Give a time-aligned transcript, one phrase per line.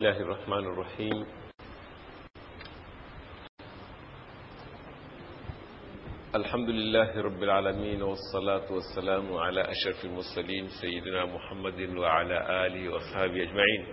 [0.00, 1.26] الله الرحمن الرحيم.
[6.34, 13.86] الحمد لله رب العالمين والصلاة والسلام على أشرف المرسلين سيدنا محمد وعلى آله وأصحابه أجمعين.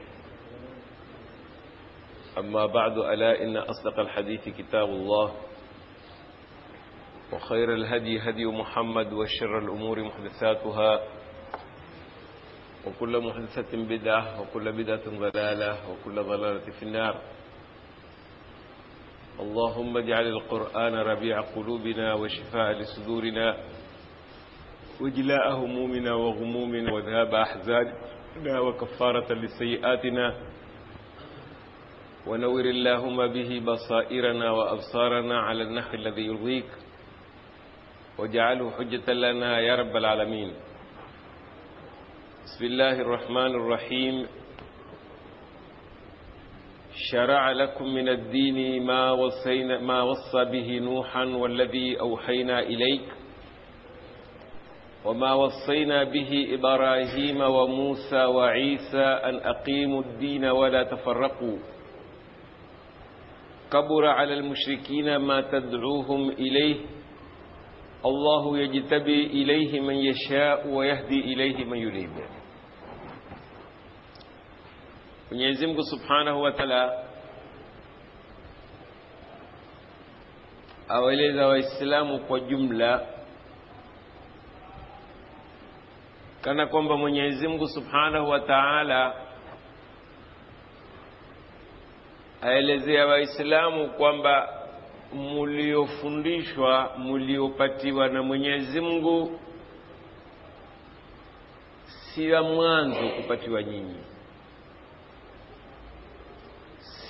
[2.38, 5.36] أما بعد ألا إن أصدق الحديث كتاب الله
[7.34, 11.17] وخير الهدي هدي محمد وشر الأمور محدثاتها
[12.88, 17.22] وكل محدثة بدعة وكل بدعة ضلالة وكل ضلالة في النار.
[19.40, 23.58] اللهم اجعل القرآن ربيع قلوبنا وشفاء لصدورنا.
[25.02, 30.36] وجلاء همومنا وغمومنا وذهاب أحزاننا وكفارة لسيئاتنا.
[32.28, 36.72] ونور اللهم به بصائرنا وأبصارنا على النحو الذي يرضيك.
[38.18, 40.54] واجعله حجة لنا يا رب العالمين.
[42.48, 44.28] بسم الله الرحمن الرحيم.
[47.12, 53.08] شرع لكم من الدين ما وصينا ما وصى به نوحا والذي أوحينا إليك.
[55.06, 61.58] وما وصينا به إبراهيم وموسى وعيسى أن أقيموا الدين ولا تفرقوا.
[63.72, 66.76] كبر على المشركين ما تدعوهم إليه.
[68.06, 72.37] الله يجتبي إليه من يشاء ويهدي إليه من يريد.
[75.32, 76.52] Mwenyezi Mungu Subhanahu wa
[80.90, 83.08] awaeleza Waislamu kwa jumla
[86.42, 89.14] kana kwamba Mwenyezi Mungu Subhanahu wa Ta'ala
[92.42, 94.50] aelezea Waislamu kwamba
[95.14, 99.40] muliofundishwa muliopatiwa na Mwenyezi Mungu
[101.86, 103.96] si ya mwanzo kupatiwa nyinyi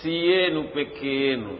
[0.07, 1.59] si yenu peke yenu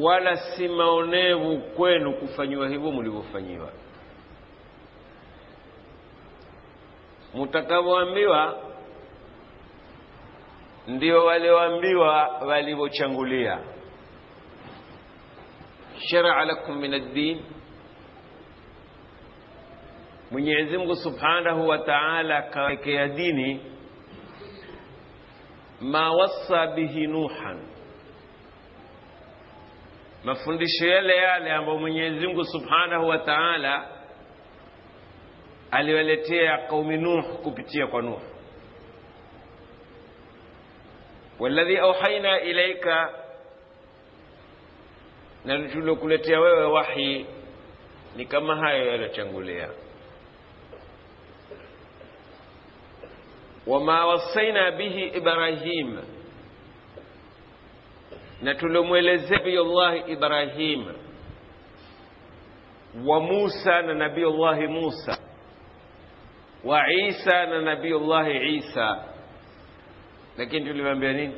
[0.00, 3.72] wala si maonevu kwenu kufanyiwa hivyo mlivyofanyiwa.
[7.34, 8.58] Mtakavyoambiwa
[10.86, 13.58] ndio walioambiwa walivyochangulia
[15.98, 17.42] sharaa lakum min ad-din.
[21.02, 23.69] Subhanahu wa Ta'ala akawekea dini
[25.80, 27.60] ma wasa bihi Nuhan,
[30.24, 33.88] mafundisho yale yale ambayo Mwenyezi Mungu Subhanahu wa Ta'ala
[35.70, 38.20] aliwaletea qaumi Nuh kupitia kwa Nuh.
[41.38, 43.10] walladhi auhaina ilaika,
[45.44, 47.26] na tuliokuletea wewe wahi
[48.16, 49.68] ni kama hayo yaliyochangulia.
[53.70, 56.02] وما وصينا به إبراهيم.
[58.42, 60.82] نتلو مولزبي الله إبراهيم.
[63.06, 65.16] وموسى نبي الله موسى.
[66.64, 68.90] وعيسى نبي الله عيسى.
[70.38, 71.32] لكن تلو مبينين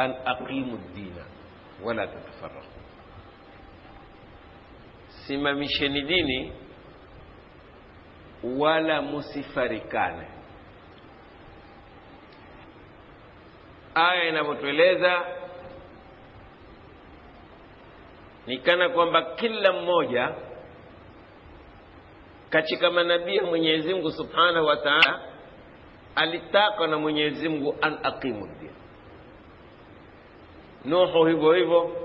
[0.00, 1.16] أن أقيموا الدين
[1.86, 2.82] ولا تتفرقوا.
[5.28, 6.52] سما مشين ديني
[8.44, 10.39] ولا مسفر كانه
[13.94, 15.24] aya inavyotueleza
[18.46, 20.34] ni kana kwamba kila mmoja
[22.50, 25.20] katika manabii ya Mwenyezi Mungu Subhanahu wa Ta'ala
[26.14, 28.70] alitaka na Mwenyezi Mungu an aqimu din.
[30.84, 31.96] Nuhu hivyo hivyo,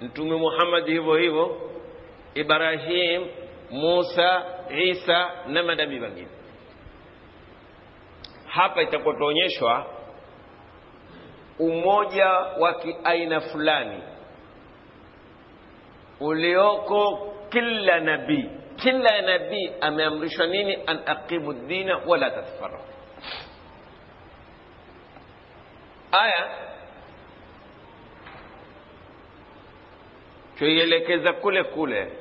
[0.00, 1.70] Mtume Muhammad hivyo hivyo,
[2.34, 3.26] Ibrahim,
[3.70, 4.44] Musa,
[4.78, 6.28] Isa na manabii wengine.
[8.46, 9.86] Hapa itakuwa tuonyeshwa
[11.66, 12.28] umoja
[12.58, 14.02] wa kiaina fulani
[16.20, 18.50] ulioko kila nabii.
[18.76, 20.78] Kila nabii ameamrishwa nini?
[20.86, 22.84] an aqimu dina wala tatafarraqu.
[26.12, 26.50] Aya
[30.58, 32.12] tuielekeza kule kule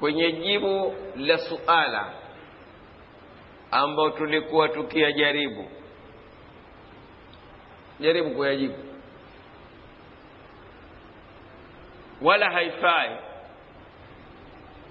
[0.00, 2.12] kwenye jibu la suala
[3.70, 5.64] ambao tulikuwa tukiyajaribu
[8.02, 8.74] jaribu kuyajibu,
[12.22, 13.10] wala haifai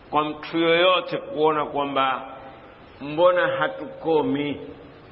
[0.09, 2.37] kwa mtu yoyote kuona kwamba
[3.01, 4.61] mbona hatukomi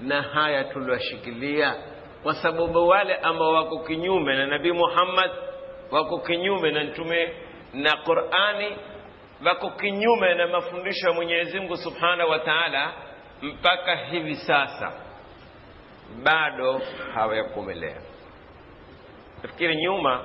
[0.01, 1.75] na haya tuliyoshikilia,
[2.23, 5.31] kwa sababu wale ambao wako kinyume na Nabii Muhammad,
[5.91, 7.33] wako kinyume na mtume
[7.73, 8.77] na Qur'ani,
[9.45, 12.93] wako kinyume na mafundisho ya Mwenyezi Mungu Subhanahu wa Ta'ala,
[13.41, 14.91] mpaka hivi sasa
[16.23, 16.81] bado
[17.13, 18.01] hawayakomelea.
[19.43, 20.23] Nafikiri nyuma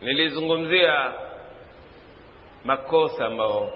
[0.00, 1.12] nilizungumzia
[2.64, 3.72] makosa ambayo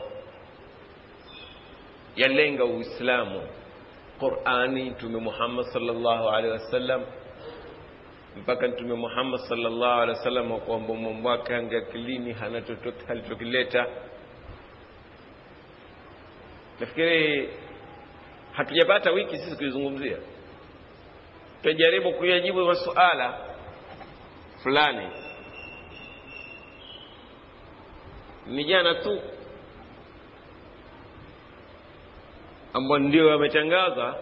[2.17, 3.43] yalenga Uislamu,
[4.19, 7.03] Qurani, Mtume Muhammad sallallahu alaihi wasallam,
[8.37, 13.87] mpaka Mtume Muhammad sallallahu alaihi wasallam kwamba mambo wake ange akilini hana chochote alichokileta.
[16.81, 17.51] Nafikiri
[18.52, 20.17] hatujapata wiki sisi kuizungumzia,
[21.56, 23.38] tutajaribu kuyajibu masuala
[24.62, 25.08] fulani.
[28.47, 29.20] Ni jana tu
[32.73, 34.14] ambao ndio wametangaza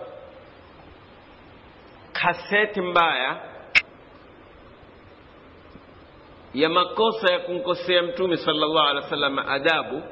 [2.13, 3.41] kaseti mbaya
[6.55, 10.03] ya makosa ya kumkosea Mtume sallallahu alaihi wasallam adabu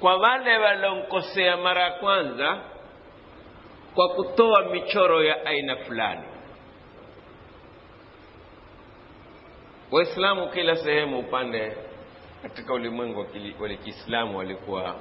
[0.00, 2.60] kwa wale waliomkosea mara ya kwanza
[3.94, 6.22] kwa kutoa michoro ya aina fulani.
[9.90, 11.76] Waislamu kila sehemu upande
[12.42, 13.18] katika ulimwengu
[13.60, 14.96] wa Kiislamu walikuwa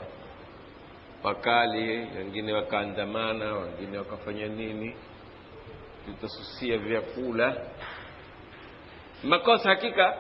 [1.24, 4.96] wakali, wengine wakaandamana, wengine wakafanya nini,
[6.06, 7.58] tutasusia vyakula.
[9.24, 10.18] Makosa hakika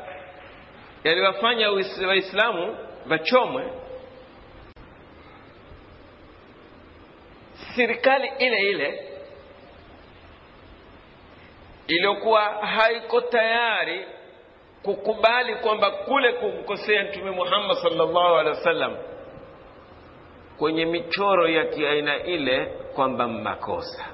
[1.03, 1.71] yaliwafanya
[2.07, 2.77] Waislamu
[3.09, 3.80] wachomwe.
[7.75, 9.07] Serikali ile ile
[11.87, 14.05] iliyokuwa haiko tayari
[14.83, 18.97] kukubali kwamba kule kumkosea Mtume Muhammad sallallahu alaihi wasallam
[20.59, 22.65] kwenye michoro ya kiaina ile
[22.95, 24.05] kwamba makosa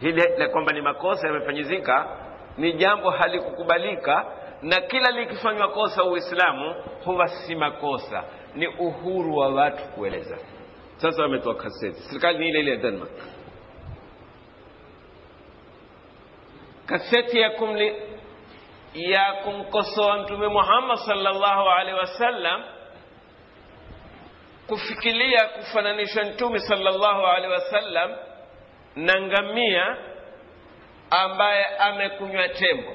[0.00, 2.08] hili la kwamba ni makosa yamefanyizika
[2.58, 4.26] ni jambo halikukubalika,
[4.62, 6.74] na kila likifanywa kosa Uislamu
[7.04, 8.24] huwa si makosa,
[8.54, 10.38] ni uhuru wa watu kueleza.
[10.96, 13.10] Sasa wametoa kaseti, serikali ni ile ile ya Denmark,
[16.86, 17.96] kaseti ya kumli
[18.94, 22.64] ya kumkosoa Mtume Muhammad sallallahu alaihi wasallam
[24.66, 28.16] kufikiria kufananisha Mtume sallallahu alaihi wasallam
[28.96, 29.96] na ngamia
[31.10, 32.92] ambaye amekunywa tembo.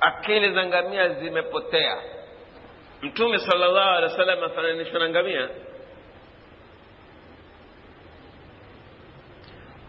[0.00, 1.96] Akili za ngamia zimepotea.
[3.02, 5.48] Mtume sallallahu alaihi wasallam afananishwa na ngamia?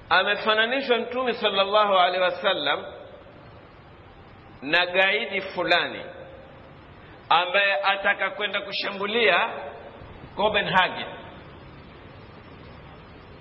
[0.10, 2.84] Amefananishwa Mtume sallallahu alaihi wasallam
[4.62, 6.02] na gaidi fulani
[7.30, 9.50] ambaye ataka kwenda kushambulia
[10.36, 11.08] Copenhagen,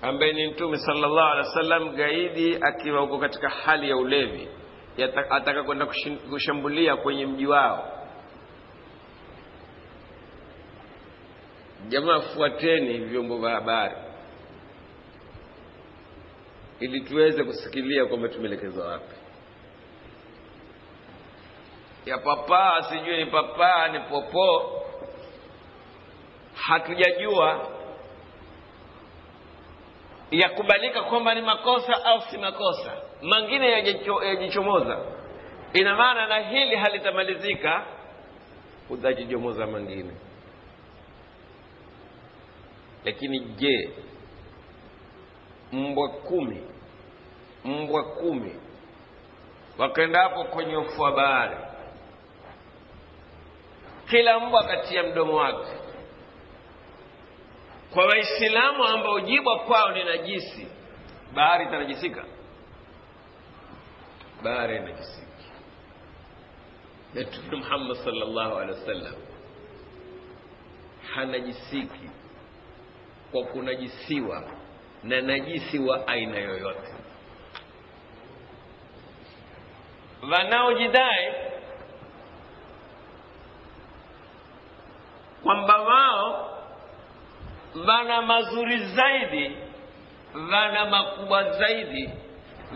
[0.01, 4.47] ambaye ni Mtume sallallahu alaihi wasallam, gaidi akiwa huko katika hali ya ulevi,
[5.29, 5.87] ataka kwenda
[6.29, 7.91] kushambulia kwenye mji wao.
[11.87, 13.95] Jamaa, fuateni vyombo vya habari
[16.79, 19.15] ili tuweze kusikilia kwamba tumeelekezwa wapi.
[22.05, 24.71] Ya papaa sijui ni papaa ni popo,
[26.55, 27.67] hatujajua
[30.31, 32.91] yakubalika kwamba ni makosa au si makosa.
[33.21, 33.71] Mangine
[34.23, 34.99] yajichomoza,
[35.73, 37.85] ina maana na hili halitamalizika,
[38.89, 40.11] utajichomoza mangine.
[43.05, 43.91] Lakini je,
[45.71, 46.61] mbwa kumi
[47.67, 48.55] mbwa kumi
[49.77, 51.57] wakendapo kwenye ufua bahari,
[54.09, 55.71] kila mbwa akatia mdomo wake
[57.93, 60.67] kwa Waislamu ambao jibwa kwao ni najisi,
[61.33, 62.23] bahari itanajisika?
[64.43, 65.27] Bahari inajisiki.
[67.13, 69.15] Na Mtume Muhammad sallallahu alaihi wasallam
[71.15, 72.09] hanajisiki
[73.31, 74.43] kwa kunajisiwa
[75.03, 76.93] na najisi wa aina yoyote.
[80.23, 81.33] Wanaojidai
[85.43, 86.53] kwamba wao
[87.87, 89.57] wana mazuri zaidi,
[90.51, 92.09] wana makubwa zaidi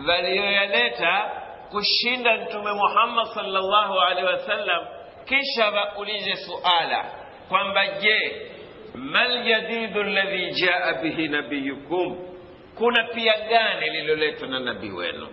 [0.08, 1.30] waliyoyaleta
[1.70, 4.86] kushinda Mtume Muhammad sallallahu alaihi wasallam,
[5.24, 7.04] kisha waulize suala
[7.48, 8.46] kwamba je,
[8.94, 12.28] mal jadidu alladhi jaa bihi nabiyukum,
[12.74, 15.28] kuna pia gani lililoletwa na nabii wenu?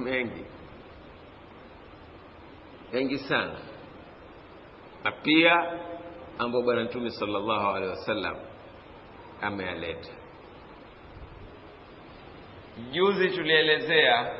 [0.00, 0.44] Mengi
[2.92, 3.58] mengi sana,
[5.04, 5.72] na pia
[6.38, 8.36] ambayo Bwana Mtume sallallahu alaihi wasallam
[9.42, 10.08] ameyaleta.
[12.92, 14.34] Juzi tulielezea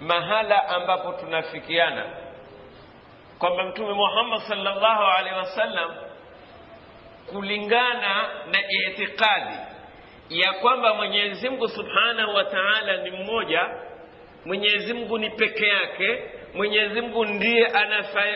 [0.00, 2.16] mahala ambapo tunafikiana
[3.38, 5.90] kwamba mtume muhammad sallallahu alaihi wasallam
[7.26, 9.56] kulingana na itikadi
[10.28, 13.68] ya kwamba mwenyezi mungu subhanahu wa taala ni mmoja
[14.44, 16.22] mwenyezi mungu ni peke yake
[16.54, 17.66] mwenyezi mungu ndiye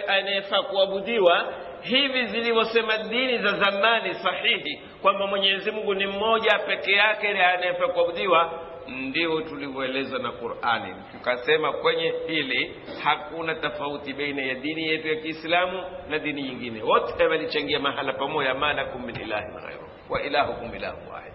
[0.08, 1.52] anayefaa kuabudiwa.
[1.82, 8.60] Hivi zilivyosema dini za zamani sahihi kwamba mwenyezi mungu ni mmoja peke yake anayefaa kuabudiwa
[8.88, 10.94] ndio tulivyoeleza na qurani.
[11.12, 16.82] Tukasema kwenye hili hakuna tofauti baina ya dini yetu ya kiislamu na dini nyingine.
[16.82, 21.32] Wote walichangia mahala pamoja malakum min ilahin ghairu wa ilahukum ilahu wahid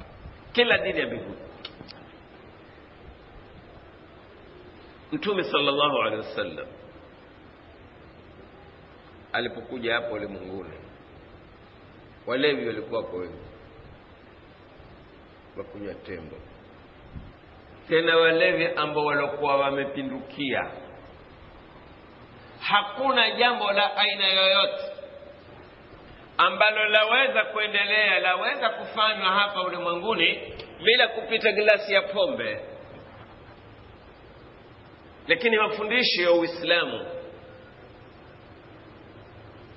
[0.53, 1.37] kila dini ya mbinguni
[5.11, 6.67] mtume sallallahu alaihi wasallam
[9.33, 10.77] alipokuja hapo ulimwenguni
[12.27, 13.39] walevi walikuwa kwa wengi
[15.57, 16.35] wakunywa tembo.
[17.87, 20.71] Tena walevi ambao waliokuwa wamepindukia
[22.59, 24.83] hakuna jambo la aina yoyote
[26.37, 32.61] ambalo laweza kuendelea laweza kufanywa hapa ulimwenguni bila kupita glasi ya pombe
[35.29, 37.05] lakini mafundisho ya uislamu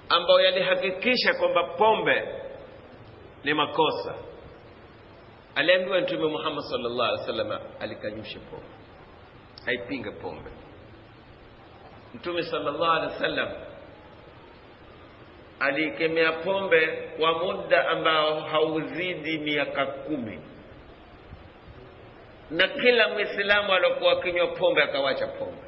[0.09, 2.29] ambayo yalihakikisha kwamba pombe
[3.45, 4.15] ni makosa
[5.55, 8.67] aliambiwa mtume muhammad sallallahu alaihi wasallam alikanyusha pombe
[9.67, 10.51] haipinga pombe.
[12.15, 13.49] Mtume sallallahu alaihi wasallam
[15.61, 16.87] aliikemea pombe
[17.19, 20.41] kwa muda ambao hauzidi miaka kumi
[22.53, 25.63] na kila mwislamu aliokuwa akinywa pombe akawacha pombe.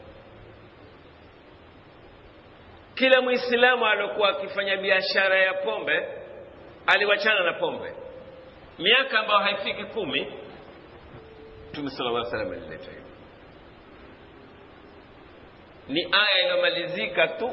[2.94, 6.08] Kila mwislamu aliokuwa akifanya biashara ya pombe
[6.86, 7.92] aliwachana na pombe.
[8.78, 10.32] Miaka ambayo haifiki kumi
[11.70, 13.02] mtume sala llah salam alileta hiyo
[15.88, 17.52] ni aya iliyomalizika tu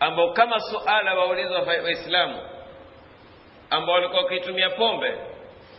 [0.00, 2.42] ambao kama suala waulizwa waislamu
[3.70, 5.18] ambao walikuwa wakiitumia pombe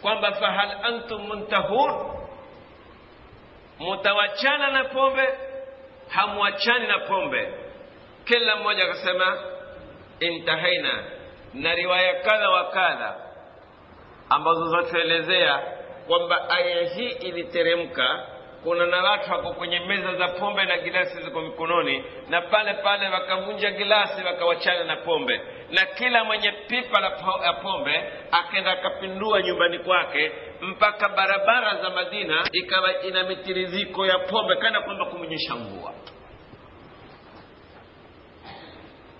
[0.01, 2.11] kwamba fahal antum muntahun
[3.79, 5.29] mutawachana na pombe
[6.09, 7.53] hamwachani na pombe.
[8.25, 9.37] Kila mmoja akasema
[10.19, 11.03] intahaina
[11.53, 13.15] na riwaya kadha wa kadha
[14.29, 15.59] ambazo zatuelezea
[16.07, 18.25] kwamba aya hii iliteremka
[18.63, 23.09] kuna na watu wako kwenye meza za pombe na gilasi ziko mikononi na pale pale
[23.09, 25.41] wakavunja gilasi wakawachana na pombe
[25.71, 33.01] na kila mwenye pipa la pombe akenda akapindua nyumbani kwake mpaka barabara za madina ikawa
[33.01, 35.93] ina mitiriziko ya pombe kana kwamba kumnyesha mvua.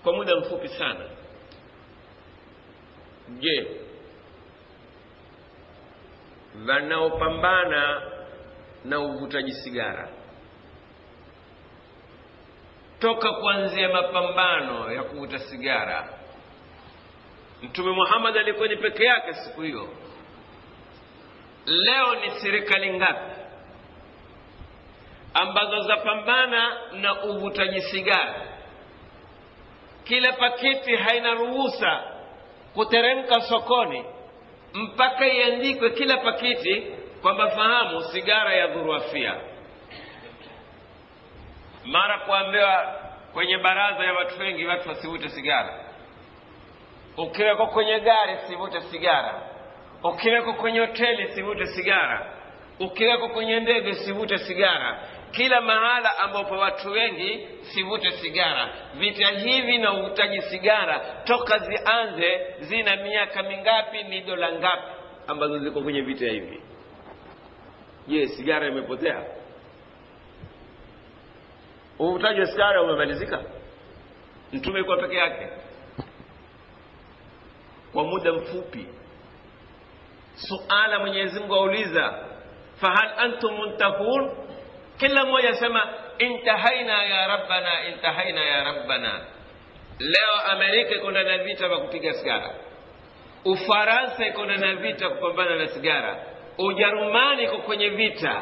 [0.03, 1.05] Kwa muda mfupi sana.
[3.29, 3.67] Je
[6.67, 8.01] wanaopambana
[8.85, 10.09] na uvutaji sigara?
[12.99, 16.18] Toka kuanzia mapambano ya kuvuta sigara
[17.63, 19.89] mtume muhammad alikuwa ni peke yake siku hiyo.
[21.65, 23.31] Leo ni serikali ngapi?
[25.33, 28.41] Ambazo zapambana na uvutaji sigara.
[30.03, 32.03] Kila pakiti haina ruhusa
[32.73, 34.05] kuteremka sokoni
[34.73, 36.81] mpaka iandikwe kila pakiti
[37.21, 39.35] kwamba fahamu sigara ya dhuru afia
[41.85, 42.95] mara kuambiwa
[43.33, 45.85] kwenye baraza ya watu wengi watu wasivute sigara
[47.23, 49.41] ukiweko kwenye gari sivute sigara.
[50.03, 52.33] Ukiweko kwenye hoteli sivute sigara.
[52.79, 54.99] Ukiweko kwenye ndege sivute sigara.
[55.31, 58.69] Kila mahala ambapo watu wengi sivute sigara.
[58.93, 64.91] Vita hivi na uvutaji sigara toka zianze zina miaka mingapi ni dola ngapi
[65.27, 66.61] ambazo ziko kwenye vita hivi.
[68.07, 69.23] Je sigara imepotea?
[71.99, 73.43] Uvutaji wa sigara umemalizika?
[74.53, 75.47] Mtume kwa peke yake
[77.93, 78.85] kwa muda mfupi.
[80.35, 82.13] Suala mwenyezi mungu auliza
[82.81, 84.31] fahal antum muntahun?
[84.97, 89.21] Kila mmoja asema intahaina ya rabbana intahaina ya rabbana.
[89.99, 92.55] Leo amerika iko na vita vya kupiga sigara.
[93.45, 96.23] Ufaransa iko na vita kupambana na sigara.
[96.57, 98.41] Ujerumani iko kwenye vita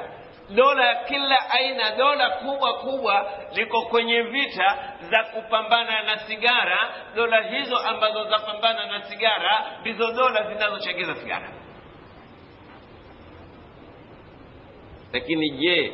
[0.50, 6.90] dola ya kila aina dola kubwa kubwa liko kwenye vita za kupambana na sigara.
[7.16, 11.50] Dola hizo ambazo zapambana na sigara ndizo dola zinazochangiza sigara.
[15.14, 15.94] Lakini je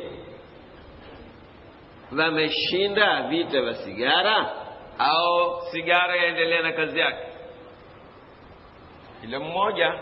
[2.18, 4.52] wameshinda vita vya sigara
[4.98, 7.26] au sigara yaendelea na kazi yake?
[9.20, 9.94] Kila mmoja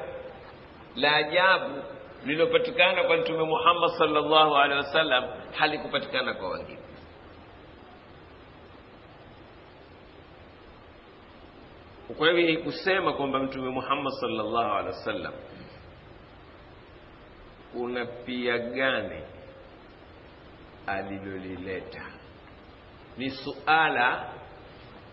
[0.96, 1.82] la ajabu
[2.24, 6.78] lililopatikana kwa Mtume Muhammad sallallahu alaihi wasallam halikupatikana kwa wengine.
[12.18, 15.32] Kwa hivyo ni kusema kwamba Mtume Muhammad sallallahu alaihi wasallam
[17.72, 19.22] kuna pia gani
[20.86, 22.02] alilolileta
[23.16, 24.32] ni suala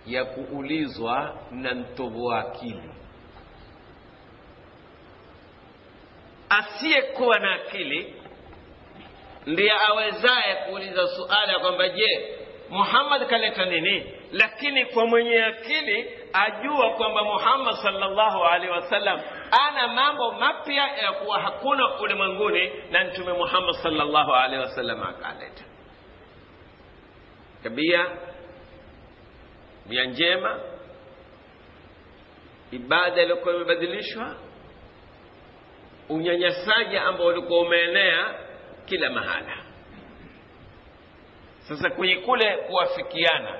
[0.06, 2.90] ya kuulizwa na mtovu wa akili.
[6.50, 8.16] Asiyekuwa na akili
[9.46, 12.36] ndiye awezaye kuuliza suala ya kwamba je
[12.70, 14.14] muhammad kaleta nini?
[14.32, 19.22] Lakini kwa mwenye akili ajua kwamba muhammad sallallahu alaihi wasallam
[19.68, 25.64] ana mambo mapya ya kuwa hakuna ulimwenguni na mtume muhammad sallallahu alaihi wasallam akaleta.
[27.64, 28.06] Tabia
[29.86, 30.60] nia njema
[32.72, 34.36] ibada iliyokuwa imebadilishwa
[36.10, 38.36] unyanyasaji ambao ulikuwa umeenea
[38.86, 39.58] kila mahala.
[41.68, 43.56] Sasa kwenye kule kuwafikiana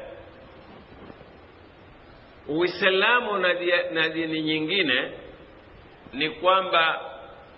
[2.48, 3.38] uislamu
[3.92, 5.12] na dini nyingine
[6.14, 7.02] ni kwamba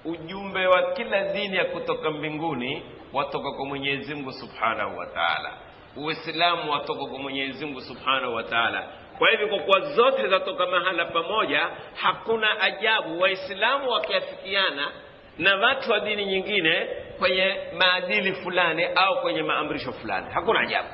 [0.05, 2.83] ujumbe wa kila dini ya kutoka mbinguni
[3.13, 5.53] watoka kwa mwenyezi mungu subhanahu wa taala.
[5.95, 8.87] Uislamu watoka kwa mwenyezi mungu subhanahu wa taala
[9.21, 14.91] kwa hivyo kwa kuwa zote zatoka mahala pamoja hakuna ajabu waislamu wakiafikiana
[15.37, 16.87] na watu wa dini nyingine
[17.19, 20.27] kwenye maadili fulani au kwenye maamrisho fulani.
[20.33, 20.89] Hakuna ajabu.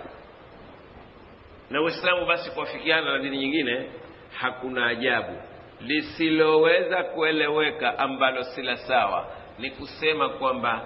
[1.69, 3.91] Na uislamu basi kuafikiana na dini nyingine
[4.39, 5.41] hakuna ajabu.
[5.81, 9.27] Lisiloweza kueleweka ambalo si la sawa
[9.59, 10.81] ni kusema kwamba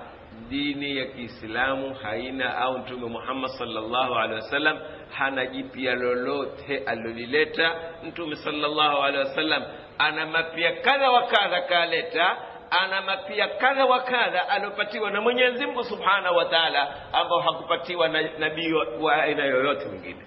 [0.49, 4.79] dini ya kiislamu haina au mtume muhammad salllahu alehi wasallam
[5.11, 7.75] hana jipya lolote alilolileta.
[8.03, 9.63] Mtume salllahu alehi wasallam
[9.97, 12.37] ana mapya kadha wa kadha kaleta
[12.69, 18.21] ana mapya kadha wa kadha aliopatiwa na mwenyezi mungu subhanahu wa taala ambao hakupatiwa na
[18.39, 20.21] nabii wa aina yoyote mwingine.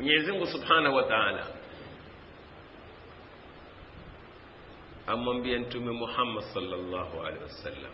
[0.00, 1.46] Mwenyezi mungu subhanahu wa taala
[5.06, 7.92] amwambia mtume muhammad salllahu alehi wasallam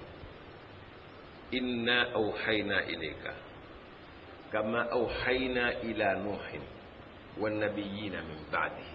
[1.51, 3.35] inna auhaina ilaika
[4.53, 6.53] كما أوحينا إلى نوح
[7.41, 8.89] والنبيين من بعده.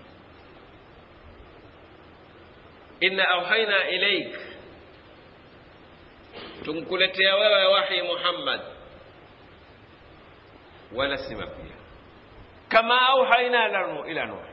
[3.03, 4.39] إن أوحينا إليك.
[6.65, 8.61] تنقلت يا وحي محمد.
[10.93, 11.47] ولا سمى
[12.69, 13.65] كما أوحينا
[14.05, 14.49] إلى نوح.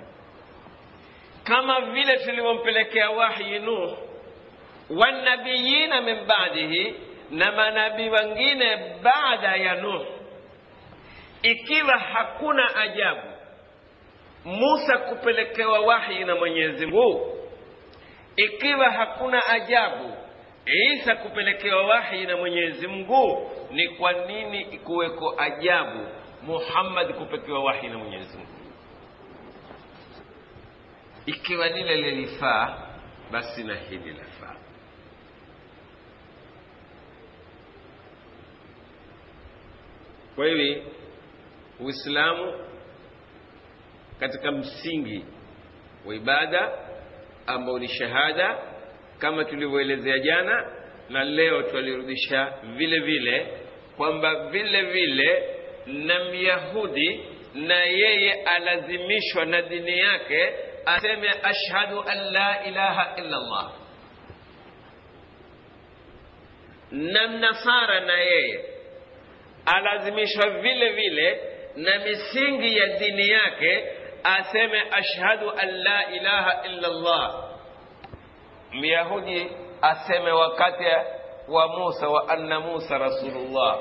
[1.47, 3.99] كما فيلت لمنبلك يا وحي نوح
[4.91, 6.93] والنبيين من بعده.
[7.31, 8.61] نما نبي وانجين
[9.03, 10.20] بعد يا نوح.
[11.43, 13.29] Ikiwa hakuna ajabu
[14.45, 17.37] musa kupelekewa wahi na mwenyezi mungu.
[18.37, 20.15] Ikiwa hakuna ajabu
[20.67, 23.51] isa kupelekewa wahi na mwenyezi mungu.
[23.71, 26.07] Ni kwa nini kuweko ajabu
[26.43, 28.51] muhammad kupekewa wahi na mwenyezi mungu?
[31.27, 32.79] Ikiwa lile lilifaa
[33.31, 34.57] basi na hili lafaa.
[40.37, 40.83] Kwa hivi
[41.85, 42.55] uislamu
[44.21, 45.25] katika msingi
[46.07, 46.73] wa ibada
[47.47, 48.59] ambao ni shahada
[49.19, 50.73] kama tulivyoelezea jana
[51.09, 53.47] na leo twalirudisha vile vile
[53.97, 55.45] kwamba vile vile
[55.87, 60.53] na myahudi na yeye alazimishwa na dini yake
[60.87, 63.73] aseme ashhadu an la ilaha illa allah
[66.91, 68.65] na mnasara na yeye
[69.67, 71.41] alazimishwa vile vile
[71.85, 73.73] na misingi ya dini yake
[74.25, 77.27] aseme ashhadu an la ilaha illa allah
[78.73, 79.51] myahudi
[79.83, 80.85] aseme wakati
[81.49, 83.77] wa musa wa anna musa rasulullah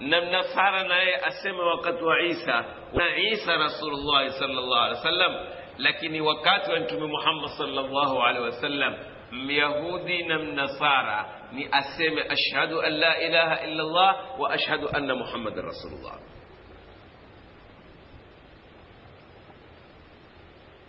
[0.00, 5.32] na mnasara naye aseme wakati wa isa na isa rasulullahi salllah alih wa sallam
[5.78, 8.94] lakini wakati wa mtume muhammad salllahu alaihi wasallam
[9.32, 15.64] myahudi na mnasara ni aseme ashhadu an la ilaha illa llah wa ashhadu anna muhammadan
[15.64, 16.18] rasulullah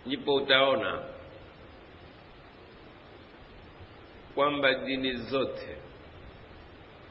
[0.06, 1.02] ndipo utaona
[4.34, 5.76] kwamba dini zote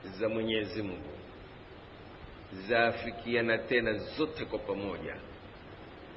[0.04, 1.10] za mwenyezi mungu
[2.52, 5.16] zaafikiana tena zote kwa pamoja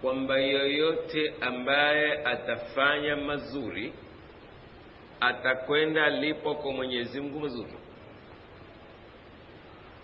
[0.02, 3.92] kwamba yoyote ambaye atafanya mazuri
[5.20, 7.72] atakwenda alipo kwa mwenyezi mungu mazuri.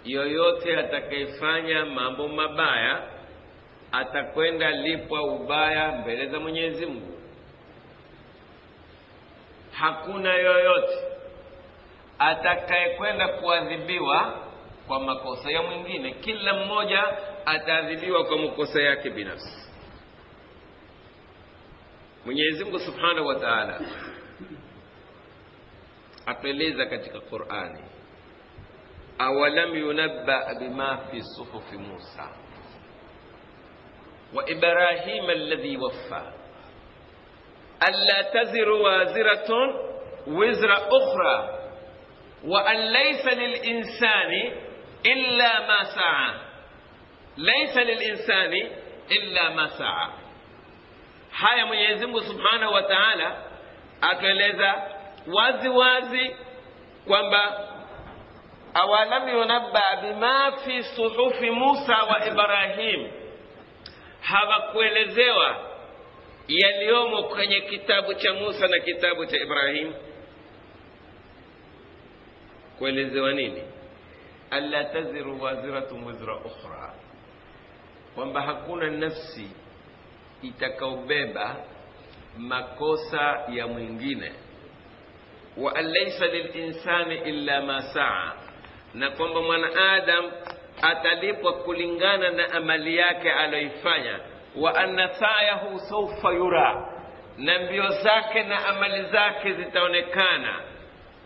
[0.04, 3.02] Yoyote atakayefanya mambo mabaya
[3.98, 7.18] atakwenda lipwa ubaya mbele za mwenyezi mungu.
[9.72, 10.98] Hakuna yoyote
[12.18, 14.38] atakayekwenda kuadhibiwa
[14.86, 16.12] kwa makosa ya mwingine.
[16.12, 17.04] Kila mmoja
[17.46, 19.70] ataadhibiwa kwa makosa yake binafsi.
[22.24, 23.80] Mwenyezi mungu subhanahu wa taala
[26.26, 27.84] atueleza katika qurani
[29.18, 32.28] awalam yunabba bima fi suhufi musa
[34.34, 36.32] wa ibrahima alladhi waffa
[37.80, 39.74] alla taziru waziratun
[40.26, 41.48] wizra ukhra
[42.44, 44.52] wa an laysa lilinsani
[45.02, 46.34] illa ma saa
[47.36, 48.68] laysa lilinsani
[49.08, 50.08] illa ma saa
[51.30, 53.36] haya mwenyezi mungu subhanahu wa taala
[54.00, 54.74] atueleza
[55.34, 56.36] wazi wazi
[57.06, 57.60] kwamba
[58.74, 63.10] awalam yunabba bima fi suhufi musa wa ibrahim
[64.24, 65.70] hawakuelezewa
[66.48, 69.92] yaliyomo kwenye kitabu cha musa na kitabu cha ibrahim.
[72.78, 73.62] Kuelezewa nini?
[74.50, 76.94] Alla taziru waziratun wizra ukhra
[78.14, 79.50] kwamba hakuna nafsi
[80.42, 81.56] itakaobeba
[82.38, 84.32] makosa ya mwingine.
[85.56, 88.32] Wa an laisa lilinsani illa ma saa
[88.94, 90.30] na kwamba mwanaadam
[90.90, 94.20] atalipwa kulingana na amali yake aliyoifanya.
[94.56, 96.88] Wa anna sayahu saufa yura
[97.38, 100.60] na mbio zake na amali zake zitaonekana.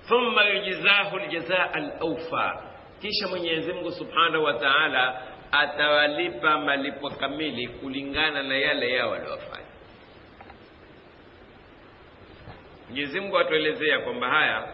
[0.09, 2.63] Thumma yujzahu ljazaa alawfa,
[3.01, 9.65] kisha mwenyezi mungu subhanahu wa taala atawalipa malipo kamili kulingana na yale yao waliofanya
[12.89, 14.69] mwenyezi mungu atuelezea kwamba haya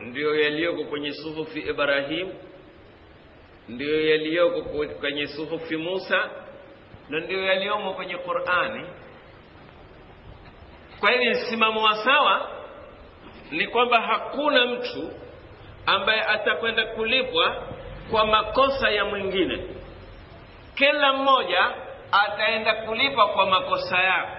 [0.00, 2.28] ndiyo yaliyoko kwenye suhufi ibrahim
[3.68, 4.62] ndiyo yaliyoko
[5.00, 6.30] kwenye suhufi musa
[7.08, 8.86] na ndiyo yaliyomo kwenye qurani.
[11.00, 12.50] Kwa hivi msimamo wa sawa
[13.50, 15.10] ni kwamba hakuna mtu
[15.86, 17.62] ambaye atakwenda kulipwa
[18.10, 19.64] kwa makosa ya mwingine.
[20.74, 21.70] Kila mmoja
[22.12, 24.32] ataenda kulipwa kwa makosa yake.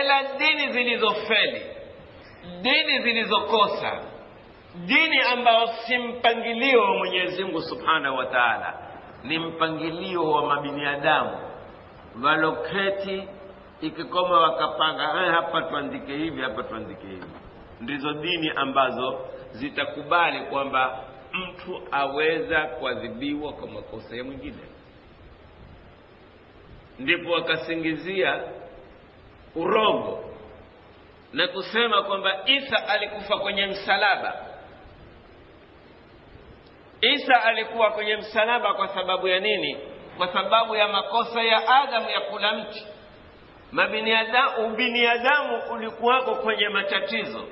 [0.00, 1.62] Ila dini zilizofeli
[2.62, 4.00] dini zilizokosa
[4.74, 8.74] dini ambayo si mpangilio wa mwenyezi mungu subhanahu wa taala
[9.24, 11.38] ni mpangilio wa mabiniadamu
[12.24, 13.28] waloketi
[13.80, 17.24] ikikoma wakapanga eh, hapa tuandike hivi hapa tuandike hivi.
[17.80, 19.18] Ndizo dini ambazo
[19.52, 24.62] zitakubali kwamba mtu aweza kuadhibiwa kwa makosa ya mwingine.
[26.98, 28.42] Ndipo wakasingizia
[29.56, 30.24] urongo
[31.32, 34.46] na kusema kwamba isa alikufa kwenye msalaba
[37.00, 39.78] isa alikuwa kwenye msalaba kwa sababu ya nini?
[40.16, 42.86] Kwa sababu ya makosa ya adamu ya kula mti.
[44.66, 47.44] Ubiniadamu ulikuwako kwenye matatizo.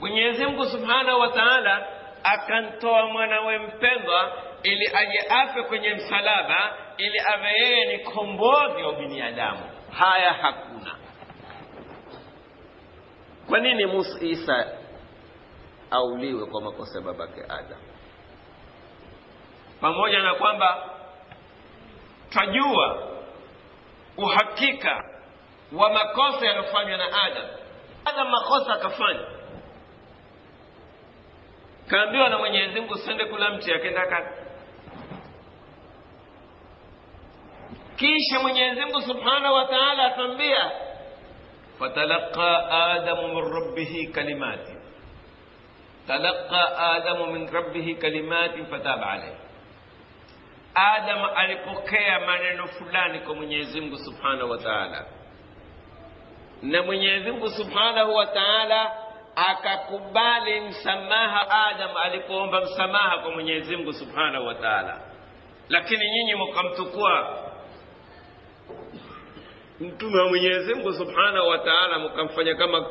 [0.00, 1.86] Mwenyezi mungu subhanahu wa taala
[2.24, 9.60] akamtoa mwanawe mpendwa ili aje afe kwenye msalaba ili awe yeye ni kombozi wa ubiniadamu.
[9.90, 10.94] Haya hakuna.
[13.48, 14.66] Kwa nini musa isa
[15.90, 17.78] auliwe kwa makosa ya babake adam
[19.84, 20.90] pamoja na kwamba
[22.30, 23.08] twajua
[24.16, 25.04] uhakika
[25.72, 27.44] wa makosa yaliyofanywa na adam.
[28.04, 29.26] Adam makosa akafanya.
[31.90, 34.40] Kaambiwa na mwenyezi mungu sende kula mti akenda kati
[37.96, 40.70] kisha mwenyezi mungu subhanahu wa taala atambia,
[41.78, 44.72] fatalaqa adamu min rabbihi kalimati
[46.06, 49.36] talaqa adamu min rabbihi kalimatin fataba alaihi
[50.74, 55.06] adam alipokea maneno fulani kwa mwenyezi mungu subhanahu wa taala.
[56.62, 58.92] Na mwenyezi mungu subhanahu wa taala
[59.36, 65.00] akakubali msamaha adam alipoomba msamaha kwa mwenyezi mungu subhanahu wa taala.
[65.68, 67.38] Lakini nyinyi mkamtukua.
[69.80, 72.86] Mtume wa mwenyezi mungu subhanahu wa taala mkamfanya kama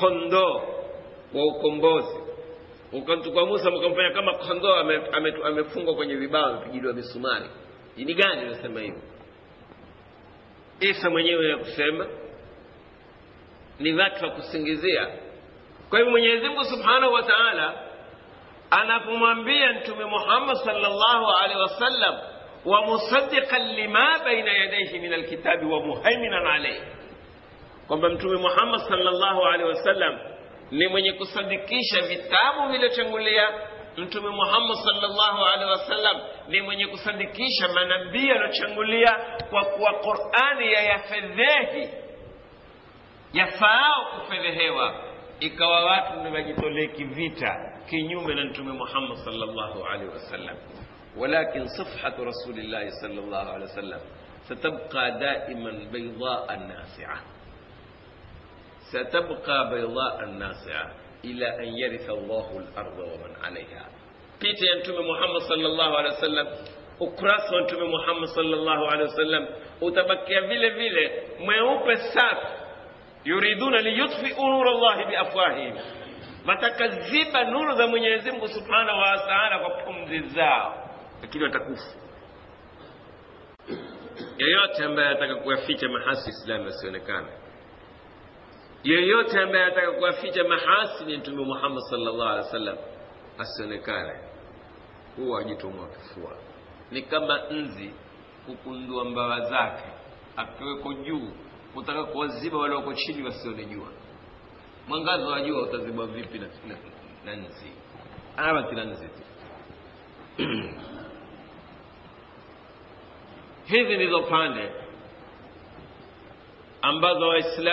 [0.00, 0.54] kondoo
[1.34, 2.23] wa ukombozi
[2.94, 7.46] ukamchukua musa mkamfanya kama kondoo amefungwa ame, ame kwenye vibao amepigiliwa misumari.
[7.96, 9.00] Dini gani inasema hivyo?
[10.80, 12.06] Isa mwenyewe ya kusema
[13.78, 15.08] ni watu wa kusingizia.
[15.90, 17.74] Kwa hivyo mwenyezi mungu subhanahu wa taala
[18.70, 22.14] anapomwambia mtume muhammad salllahu alehi wasallam
[22.64, 26.80] wamusadiqan lima baina yadaihi min alkitabi wa muhaiminan alaihi
[27.88, 30.18] kwamba mtume muhammad salllahu alehi wasallam
[30.70, 33.48] ni mwenye kusadikisha vitabu vilivyotangulia
[33.96, 39.16] mtume muhammad salllahu alehi wasallam ni mwenye kusadikisha manabii yaliyochangulia
[39.50, 41.88] kwa kuwa qurani yayafedhehi
[43.32, 44.94] yafaao kufedhehewa
[45.40, 50.56] ikawa watu ni wajitolee kivita kinyume na mtume muhammad salllahu alehi wasallam
[51.16, 54.00] walakin safhatu rasulillahi salllahu alehi wasallam
[54.48, 57.20] satabqa daiman baydaa nasia
[58.94, 60.62] ستبقى بيضاء الناس
[61.24, 63.84] إلى أن يرث الله الأرض ومن عليها.
[64.42, 66.46] قيت ينتمي محمد صلى الله عليه وسلم.
[67.02, 69.48] أكراس ينتمي محمد صلى الله عليه وسلم.
[69.82, 71.06] وتبكي فيلي فيلي.
[71.46, 72.38] ما يوب الساف
[73.26, 75.74] يريدون ليطفئوا نور الله بأفواههم.
[76.48, 80.88] watakaziba nuru za mwenyezi mungu subhanahu wataala kwa pumzi zao
[81.22, 81.82] lakini watakufa
[84.38, 87.28] yoyote ambaye ataka kuyaficha mahasi islamu yasionekana
[88.84, 92.76] yeyote ambaye anataka kuwaficha mahasini mtume muhammad sallallahu alaihi wasallam.
[93.38, 94.12] Asionekane.
[95.16, 96.36] Huwa ajitumwa kifua.
[96.90, 97.90] Ni kama nzi
[98.46, 99.84] kukundua mbawa zake.
[100.36, 101.30] Akiweko juu
[101.74, 103.88] kutaka kuwaziba wale chini wasione jua.
[104.88, 106.76] Mwangazo wa jua utazibwa vipi na, na,
[107.24, 107.72] na nzi?
[108.36, 109.22] Ama kila nzi tu.
[113.64, 114.83] Hizi ndizo pande
[116.84, 117.28] ambazo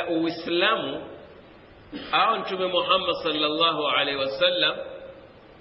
[0.10, 1.08] uislamu
[2.12, 4.78] au mtume muhammad salllahu alaihi wasallam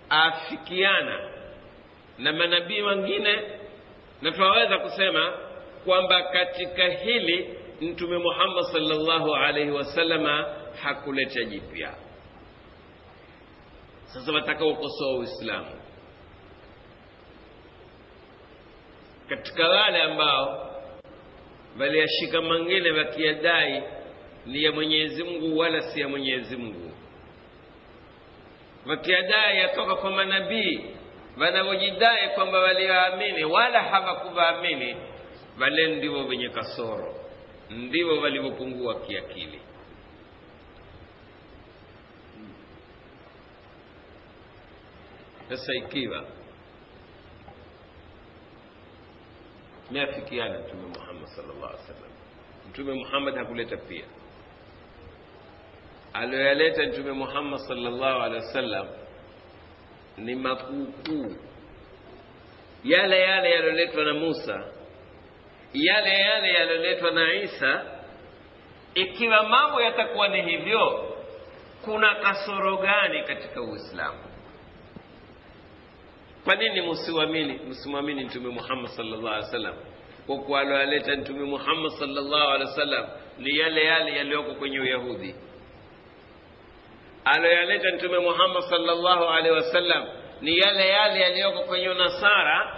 [0.09, 1.31] afikiana
[2.19, 3.43] na manabii wengine
[4.23, 5.33] na tunaweza kusema
[5.85, 10.47] kwamba katika hili mtume muhammad salllahu alaihi wasalama
[10.83, 11.95] hakuleta jipya.
[14.05, 15.81] Sasa wataka ukosoa uislamu.
[19.29, 20.70] Katika wale ambao
[21.79, 23.83] waliyashika mangine wakiyadai
[24.47, 26.91] ni ya mwenyezi mungu wala si ya mwenyezi mungu.
[28.87, 30.81] Wakiyadai yatoka kwa manabii
[31.39, 34.97] wanavyojidai kwamba waliwaamini wala hawakuwaamini
[35.61, 37.15] wale ndivyo wenye kasoro
[37.71, 39.61] ndivyo walivyopungua kiakili.
[45.49, 46.25] Sasa ikiwa
[49.91, 52.11] meafikiana mtume muhammad sallallahu alaihi wasallam.
[52.71, 54.05] Mtume muhammad hakuleta pia.
[56.13, 58.87] Aliyoyaleta mtume muhammad sallallahu alaihi wasallam
[60.17, 61.37] ni makuukuu.
[62.85, 64.65] Yale yale yaliyoletwa na musa
[65.75, 67.85] yale yale yaliyoletwa na isa
[68.95, 71.15] ikiwa mambo yatakuwa ni hivyo
[71.85, 74.19] kuna kasoro gani katika uislamu
[76.45, 79.75] kwa nini msiwamini msimwamini mtume muhammad sallallahu alaihi wasallam.
[80.27, 83.07] Kwa kuwa aliyoleta mtume muhammad sallallahu alaihi wasallam
[83.39, 85.35] ni yale yale yaliyoko kwenye uyahudi.
[87.25, 90.07] Aliyoyaleta mtume muhammad sallallahu alaihi wasallam
[90.41, 92.77] ni yale yale yaliyoko kwenye unasara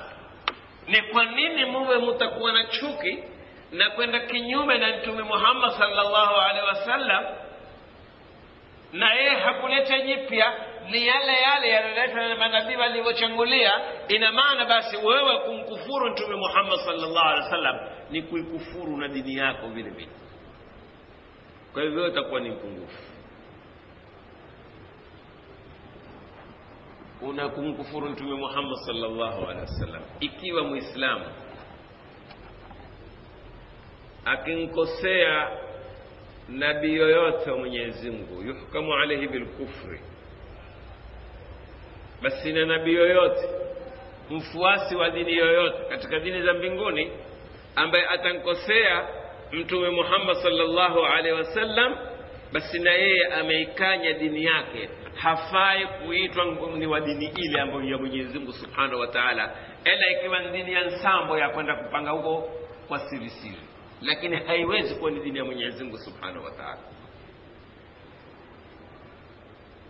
[0.89, 3.19] ni kwa nini muwe mutakuwa na chuki
[3.73, 7.25] na kwenda kinyume na mtume muhammad sallallahu alaihi wasallam?
[8.93, 10.53] Na yeye hakuleta jipya
[10.91, 13.73] ni yale yale yaliyoletwa na manabii walivyochangulia
[14.09, 17.77] ina maana basi wewe kumkufuru mtume muhammad sallallahu alaihi wasallam
[18.11, 20.09] ni kuikufuru na dini yako vile vile.
[21.73, 23.03] Kwa hivyo utakuwa ni mpungufu.
[27.23, 30.03] Una kumkufuru mtume muhammad sallallahu alaihi wasallam.
[30.21, 31.25] Ikiwa muislamu
[34.25, 35.51] akinkosea
[36.49, 40.01] nabii yoyote wa mwenyezi mungu yuhkamu alaihi bilkufri
[42.23, 43.49] basi na nabii yoyote
[44.31, 47.11] mfuasi wa dini yoyote katika dini za mbinguni
[47.77, 49.09] ambaye atankosea
[49.53, 51.97] mtume muhammad sallallahu alaihi wasallam
[52.53, 54.89] basi na yeye ameikanya dini yake.
[55.15, 56.45] Hafai kuitwa
[56.77, 59.57] ni wa dini ile ambayo ya mwenyezi mungu subhanahu wa taala.
[59.85, 62.51] Ila ikiwa ni dini ya nsambo ya kwenda kupanga huko
[62.89, 63.57] kwa siri siri
[64.03, 66.79] lakini haiwezi kuwa ni dini ya mwenyezi mungu subhanahu wa taala.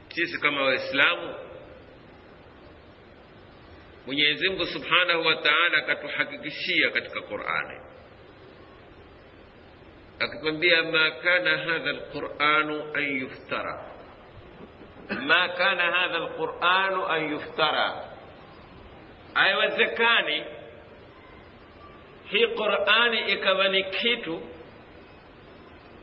[0.08, 1.34] Sisi kama waislamu
[4.06, 5.34] mwenyezi mungu subhanahu wa
[5.76, 7.80] akatuhakikishia katika qurani.
[10.18, 13.90] Akitwambia ma kana hadha lquranu an yuftara.
[15.26, 18.08] Ma kana hadha lquranu an yuftara.
[19.34, 20.44] Haiwezekani
[22.24, 24.42] hii qurani ikawa ni kitu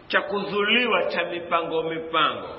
[0.07, 2.55] cha kuzuliwa cha mipango mipango.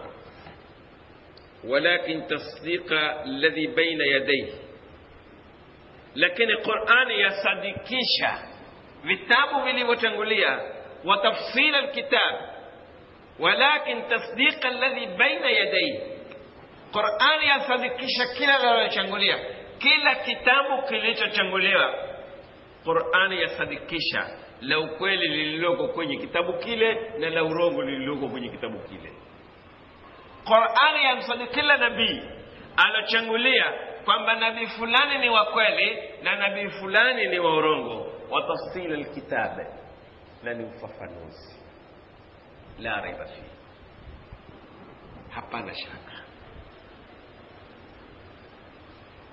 [1.65, 4.55] Walakin tasdiqa alladhi baina yadayhi
[6.15, 8.39] lakini qurani yasadikisha
[9.05, 10.61] vitabu vilivyotangulia
[11.05, 12.35] wa tafsila alkitab
[13.39, 16.01] walakin tasdiqa alladhi baina yadayhi
[16.93, 19.39] qurani yasadikisha kila linalochangulia
[19.79, 21.95] kila kitabu kilichochanguliwa
[22.85, 24.29] qurani yasadikisha
[24.61, 29.13] la ukweli lililoko kwenye kitabu kile na la urongo lililoko kwenye kitabu kile
[30.45, 32.23] qurani yamsadiki kila nabii
[32.77, 33.73] alochangulia
[34.05, 38.13] kwamba nabii fulani ni wa kweli na nabii fulani ni wa urongo.
[38.31, 39.59] Wa tafsil alkitab
[40.43, 41.57] na ni ufafanuzi.
[42.79, 43.43] La raiba fi.
[45.31, 46.25] Hapana shaka.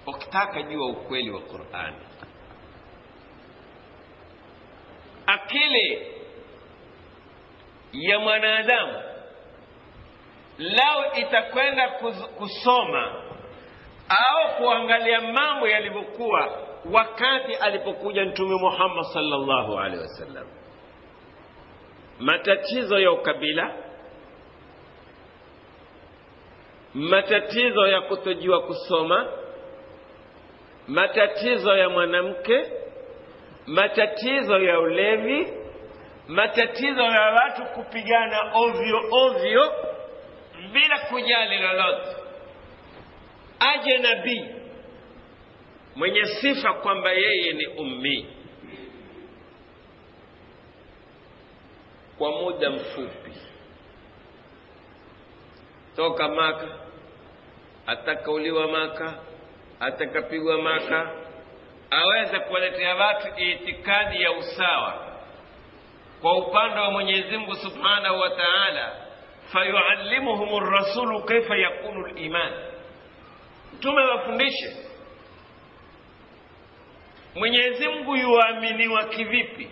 [0.08, 1.96] Ukitaka jua ukweli wa qurani
[5.28, 6.14] akili
[7.94, 9.02] ya mwanadamu
[10.58, 11.90] lao itakwenda
[12.38, 13.24] kusoma
[14.10, 16.58] au kuangalia mambo yalivyokuwa
[16.94, 20.48] wakati alipokuja mtume muhammad sallallahu alaihi wasallam.
[22.20, 23.74] Matatizo ya ukabila
[26.94, 29.32] matatizo ya kutojua kusoma
[30.88, 32.72] matatizo ya mwanamke
[33.68, 35.54] matatizo ya ulevi
[36.28, 39.72] matatizo ya watu kupigana ovyo ovyo
[40.74, 42.17] bila kujali lolote
[43.60, 44.46] aje nabii.
[45.96, 48.26] Mwenye sifa kwamba yeye ni ummi.
[52.18, 53.32] Kwa muda mfupi.
[55.96, 56.68] Toka maka
[57.88, 59.14] atakauliwa maka
[59.80, 61.12] atakapigwa maka
[61.92, 65.08] aweze kuwaletea watu itikadi ya usawa.
[66.22, 68.92] Kwa upande wa mwenyezi mungu subhanahu wa taala
[69.54, 72.52] fayuallimuhum rasulu kaifa yakunu liman
[73.78, 74.76] mtume wafundishe
[77.36, 79.70] mwenyezi mungu yuwaaminiwa kivipi?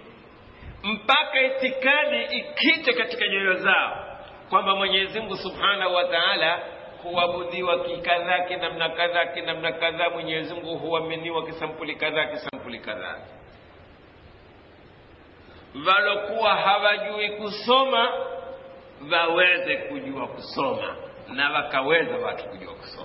[0.83, 4.17] Mpaka itikadi ikite katika nyoyo zao.
[4.49, 6.59] Kwamba mwenyezi mungu subhanahu wa taala
[7.03, 10.09] huabudiwa kikadhaa kinamna kadhaa kinamna kadhaa.
[10.09, 13.19] Mwenyezi mungu huaminiwa kisampuli kadhaa kisampuli kadhaa.
[15.87, 18.11] Walokuwa hawajui kusoma
[19.11, 20.95] waweze kujua kusoma
[21.27, 23.04] na wakaweza watu kujua kusoma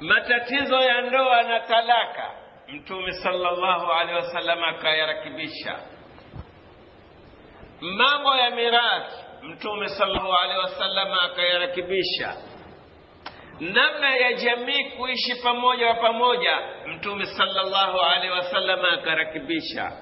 [0.00, 2.30] matatizo ya ndoa na talaka.
[2.68, 5.78] Mtume sallallahu alaihi wasallam akayarakibisha.
[7.80, 9.16] Mambo ya mirathi.
[9.42, 12.36] Mtume sallallahu alaihi wasallam akayarakibisha.
[13.60, 16.58] Namna ya jamii kuishi pamoja wa pamoja.
[16.86, 19.92] Mtume sallallahu alaihi wasallam akarakibisha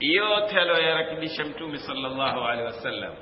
[0.00, 3.14] yote aliyoyarakibisha mtume sallallahu alaihi wasallam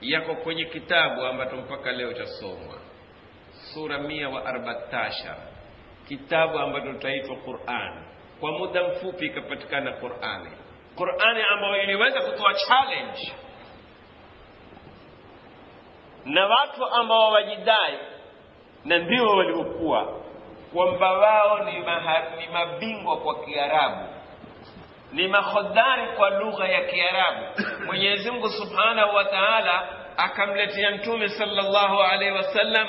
[0.00, 2.74] yako kwenye kitabu ambacho mpaka leo chasomwa
[3.74, 5.36] sura mia wa arbatashar
[6.08, 8.04] kitabu ambacho taitwa quran.
[8.40, 10.50] Kwa muda mfupi ikapatikana qurani
[10.96, 13.32] qurani ambayo iliweza kutoa challenge.
[16.24, 17.98] Na watu ambao wajidai
[18.84, 20.20] na ndio waliokuwa.
[20.74, 21.72] Kwamba wao ni,
[22.38, 24.08] ni mabingwa kwa kiarabu
[25.12, 27.40] ni mahodari kwa lugha ya kiarabu
[27.86, 32.88] mwenyezi mungu subhanahu wa taala akamletea mtume sallallahu alaihi wasallam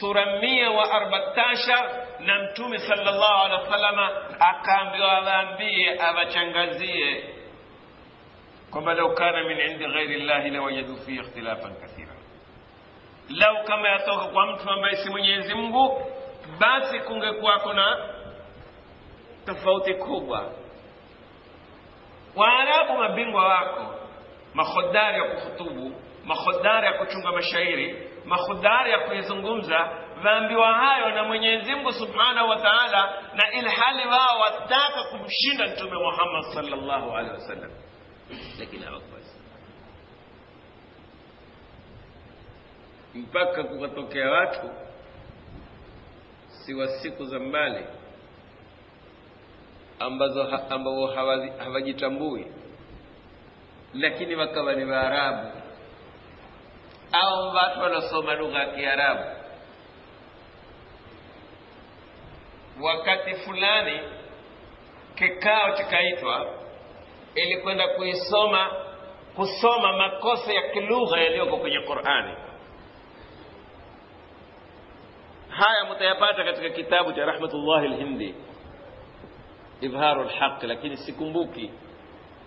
[0.00, 7.24] sura mia wa arbatashar na mtume sallallahu alaihi wasallama akaambiwa awaambie awachangazie
[8.70, 12.12] kwamba lau kana min indi ghairi llahi lawajadu fihi ikhtilafan kathira
[13.28, 16.12] lau kama yatoka kwa mtu ambaye si mwenyezi mungu
[16.58, 17.98] basi kungekuwako na
[19.46, 20.52] tofauti kubwa
[22.36, 23.94] waarabu mabingwa wako
[24.54, 25.92] mahodari ya kuhutubu
[26.24, 29.90] mahodari ya kuchunga mashairi mahodari ya kuizungumza
[30.22, 36.42] vaambiwa hayo na mwenyezi mungu subhanahu wa taala na ilhali wao wataka kumshinda mtume muhammad
[36.54, 37.70] salllahu alehi wasallam.
[38.58, 39.34] Lakini hawakuweza.
[43.14, 44.70] Mpaka kukatokea watu
[46.48, 47.84] si wa siku za mbali
[49.98, 51.06] ambazo ambao
[51.58, 52.46] hawajitambui
[53.94, 55.50] lakini wakawa ni waarabu.
[57.12, 59.24] Au watu wanaosoma lugha ya kiarabu.
[62.82, 64.00] Wakati fulani
[65.14, 66.46] kikao kikaitwa
[67.34, 68.70] ili kwenda kuisoma
[69.36, 72.36] kusoma makosa ya kilugha yaliyoko kwenye qurani.
[75.48, 78.34] Haya mutayapata katika kitabu cha rahmatullahi lhindi
[79.80, 81.70] idharu lhaq lakini sikumbuki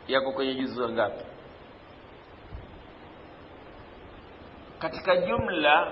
[0.08, 1.26] yako kwenye juzu ngapi.
[4.80, 5.92] Katika jumla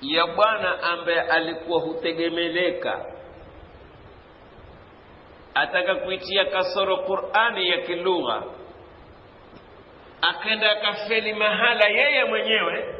[0.00, 3.04] ya bwana ambaye alikuwa hutegemeleka
[5.54, 8.42] ataka kuitia kasoro qurani ya kilugha
[10.22, 12.94] akenda akafeli mahala yeye mwenyewe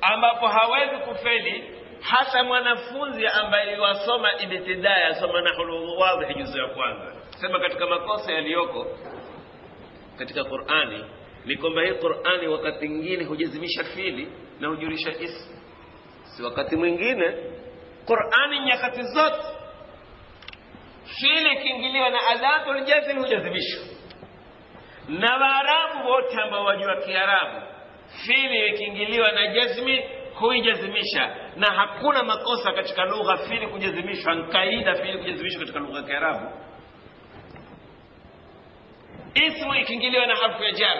[0.00, 1.75] ambapo hawezi kufeli
[2.10, 7.12] hata mwanafunzi ambaye wasoma ibtidaya asoma nahul wadhihi juzu ya kwanza.
[7.40, 8.86] Sema katika makosa yaliyoko
[10.18, 11.04] katika qurani
[11.44, 14.28] ni kwamba hii qurani wakati mwingine hujazimisha fili
[14.60, 15.56] na hujulisha ismu
[16.22, 17.34] si wakati mwingine
[18.06, 19.42] qurani nyakati zote
[21.20, 23.82] fili ikiingiliwa na adatu ljazmi hujazimishwa.
[25.08, 27.66] Na waarabu wote ambao wajua kiarabu
[28.26, 30.04] fili ikiingiliwa na jazmi
[30.38, 36.46] huijazimisha na hakuna makosa katika lugha fili kujazimishwa nkaida fili kujazimishwa katika lugha ya kiarabu.
[39.34, 40.96] Ismu ikiingiliwa na harfu ya jar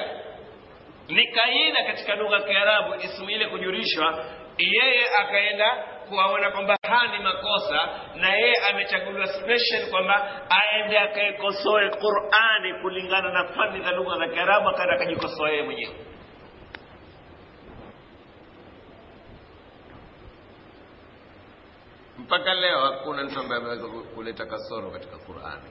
[1.08, 4.24] ni kaida katika lugha ya kiarabu ismu ile kujurishwa
[4.58, 5.70] yeye akaenda
[6.08, 13.48] kuwaona kwamba haya ni makosa na yeye amechaguliwa special kwamba aende akaikosoe qurani kulingana na
[13.54, 15.94] fani za lugha za kiarabu akaenda akajikosoa yeye mwenyewe
[22.26, 25.70] mpaka leo hakuna mtu ambaye ameweza kuleta kasoro katika qurani.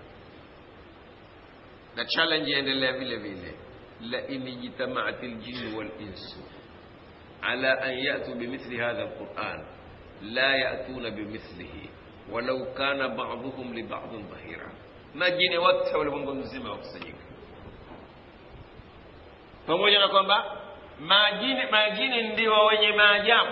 [1.96, 3.56] Na challenge yaendelea vile vile.
[4.02, 6.40] Lain ijtamaat ljinnu walinsu
[7.42, 9.66] ala an yatu bimithli hadha alquran
[10.22, 11.90] la yatuna bimithlihi
[12.32, 14.72] walau kana baduhum libadin dhahira.
[15.14, 17.18] Majini wote ulimwengu mzima wakusanyika.
[19.68, 20.58] Pamoja na kwamba
[21.00, 23.52] majini majini ndio wenye maajabu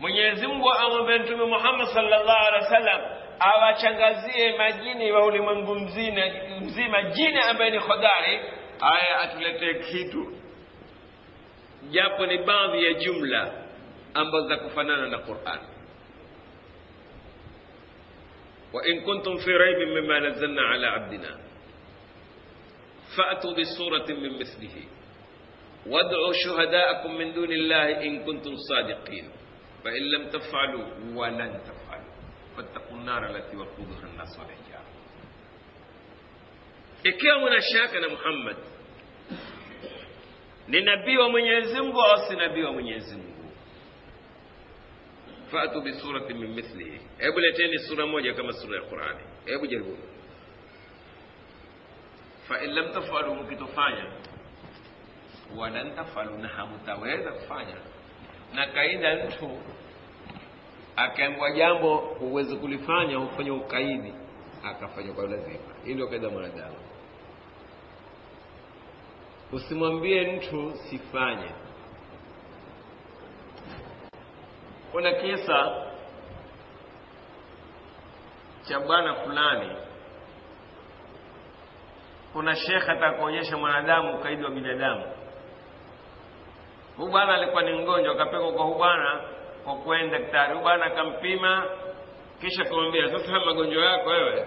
[0.00, 3.00] mwenyezi mungu amwambia mtume muhammad sallallahu alaihi wasallam
[3.40, 6.22] awachangazie majini wa ulimwengu mzima,
[6.60, 8.40] mzima jini ambaye ni hodari
[8.80, 10.32] aya atuletee kitu
[11.90, 13.52] japo ni baadhi ya jumla
[14.14, 15.58] ambazo za kufanana na quran
[18.74, 21.38] وإن كنتم في ريب مما نزلنا على عبدنا
[23.16, 24.76] فأتوا بسورة من مثله
[25.86, 29.30] وادعوا شهداءكم من دون الله إن كنتم صادقين
[29.83, 32.09] فإن لم تفعلوا ولن تفعلوا.
[32.57, 34.89] فاتقوا النار التي وقودها الناس والحجارة
[37.05, 38.57] إكيا من الشاك أنا محمد
[40.67, 43.23] لنبي ومن يزمه أو سنبي ومن يزمه
[45.51, 49.15] فأتوا بسورة من مثله أبو لتيني سورة موجة كما سورة القرآن
[49.47, 49.99] أبو جربون
[52.49, 54.19] فإن لم تفعلوا مكتفايا
[55.55, 57.98] ولن تفعلوا نحا متاوية تفعلوا
[58.53, 59.49] na kaida mtu
[60.95, 64.13] akaambiwa jambo huwezi kulifanya hufanya ukaidi
[64.63, 65.59] akafanya kwa lazima.
[65.85, 66.75] Hii ndio kaida mwanadamu.
[69.51, 71.51] Usimwambie mtu sifanye.
[74.91, 75.85] Kuna kisa
[78.67, 79.75] cha bwana fulani.
[82.33, 85.03] Kuna shekhe atakuonyesha mwanadamu ukaidi wa binadamu
[86.99, 89.21] huyu bwana alikuwa ni mgonjwa akapekwa kwa huyu bwana
[89.63, 90.51] kwa kwenda daktari.
[90.51, 91.65] Huyu bwana akampima
[92.41, 94.45] kisha kumwambia sasa magonjwa yako wewe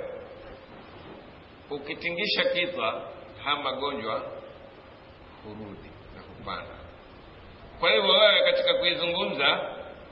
[1.70, 3.02] ukitingisha kichwa
[3.44, 4.22] haya magonjwa
[5.44, 6.74] hurudi na kupanda.
[7.80, 9.60] Kwa hivyo wewe katika kuizungumza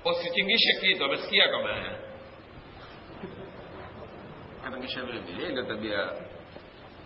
[0.04, 1.06] usitingishe kichwa.
[1.06, 1.98] Amesikia kama haya?
[4.64, 6.10] Katingisha vile ndio tabia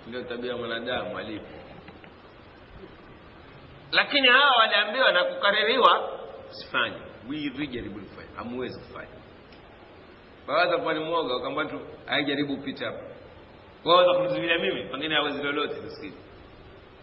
[0.07, 1.47] ndio tabia mwanadamu alipo
[3.95, 6.11] lakini hawa waliambiwa na kukaririwa
[6.51, 6.97] usifanye
[7.71, 8.29] jaribu kufanya.
[8.37, 9.09] Hamuwezi kufanya.
[10.47, 13.01] Waweza kuwa ni mwoga ukaambia tu aijaribu upite hapa.
[13.85, 14.85] Waweza kumzuilia mimi?
[14.85, 16.15] Pengine hawezi lolote maskini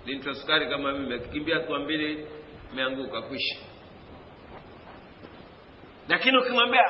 [0.05, 2.27] linitwa sukari kama mimi akikimbia hatua mbili
[2.75, 3.55] meanguka kwisha.
[6.09, 6.83] Lakini ukimwambia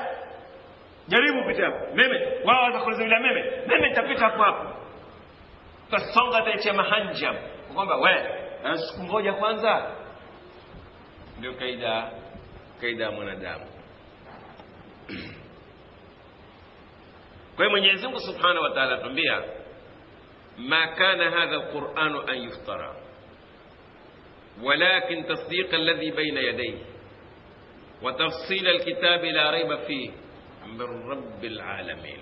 [1.07, 3.41] jaribu upite hapo mimi wao waweza kunizuilia mimi?
[3.67, 4.75] Mimi nitapita hapo hapo.
[5.91, 7.35] Tasonga ataitia mahanjam
[7.75, 8.40] kwamba we
[8.77, 9.91] siku moja kwanza
[11.37, 12.11] ndio kaida
[12.81, 13.65] kaida ya mwanadamu
[17.55, 19.41] kwa hiyo mwenyezi mungu subhanahu wa taala atuambia
[20.57, 22.95] ma kana hadha lquranu an yuftara
[24.63, 26.77] ولكن تصديق الذي بين يديه
[28.01, 30.11] وتفصيل الكتاب لا ريب فيه
[30.67, 32.19] من رب العالمين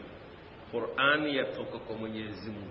[0.74, 2.69] قرآن يتوكك mwenyezi mungu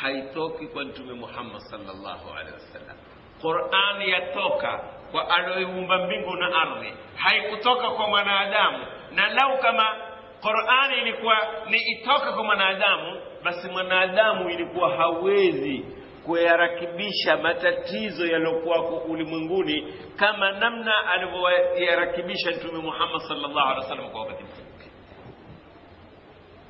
[0.00, 2.96] haitoki kwa mtume muhammad sallallahu alaihi wasallam.
[3.42, 6.92] Qur'an yatoka kwa alioiumba mbingu na ardhi.
[7.16, 8.86] Haikutoka kwa mwanadamu.
[9.12, 9.96] Na lau kama
[10.42, 11.36] qurani ilikuwa
[11.70, 15.84] ni itoka kwa mwanadamu basi mwanadamu ilikuwa hawezi
[16.26, 24.90] kuyarakibisha matatizo yaliyokuwako ulimwenguni kama namna alivyoyarakibisha mtume muhammad sallallahu alaihi wasallam kwa wakati mfupi.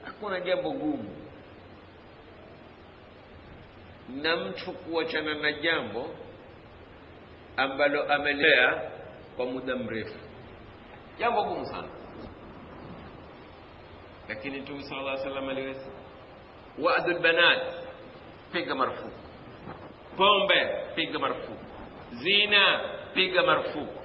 [0.05, 1.17] Hakuna jambo gumu
[4.15, 6.11] na mtu kuachana na jambo
[7.57, 8.91] ambalo amelea
[9.37, 10.19] kwa muda mrefu.
[11.19, 11.89] Jambo gumu sana.
[14.29, 15.91] Lakini mtume sala llah salam aliweza.
[16.79, 17.63] Wadu lbanat
[18.53, 19.21] piga marufuku.
[20.17, 21.65] Pombe piga marufuku.
[22.13, 22.81] Zina
[23.15, 24.01] piga marufuku.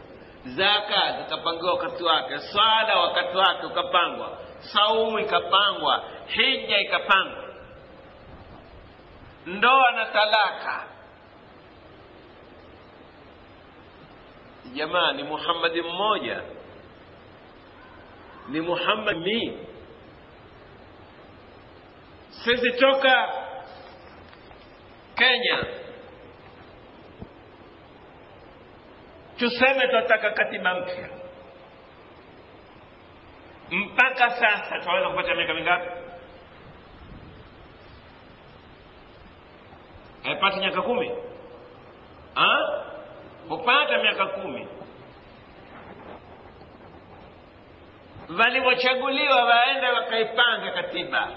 [0.46, 2.40] Zaka zikapangiwa wakati wake.
[2.40, 4.38] Swala wakati wake ukapangwa.
[4.60, 6.04] Saumu ikapangwa.
[6.28, 7.45] Hija ikapangwa
[9.46, 10.88] ndoa na talaka.
[14.74, 16.42] Jamaa ni muhammadi mmoja.
[18.48, 19.60] Ni muhammad mi.
[22.30, 23.34] Sisi toka
[25.16, 25.64] kenya.
[29.38, 31.10] Tuseme tunataka katiba mpya.
[33.72, 36.05] Mpaka sasa tunaweza kupata miaka mingapi
[40.26, 41.12] haipati miaka kumi?
[43.50, 44.68] Hupata miaka kumi.
[48.40, 51.32] Walivyochaguliwa waende wakaipanga katiba.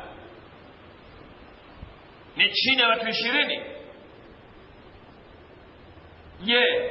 [2.37, 3.63] Ni chini ya watu ishirini.
[6.41, 6.91] Je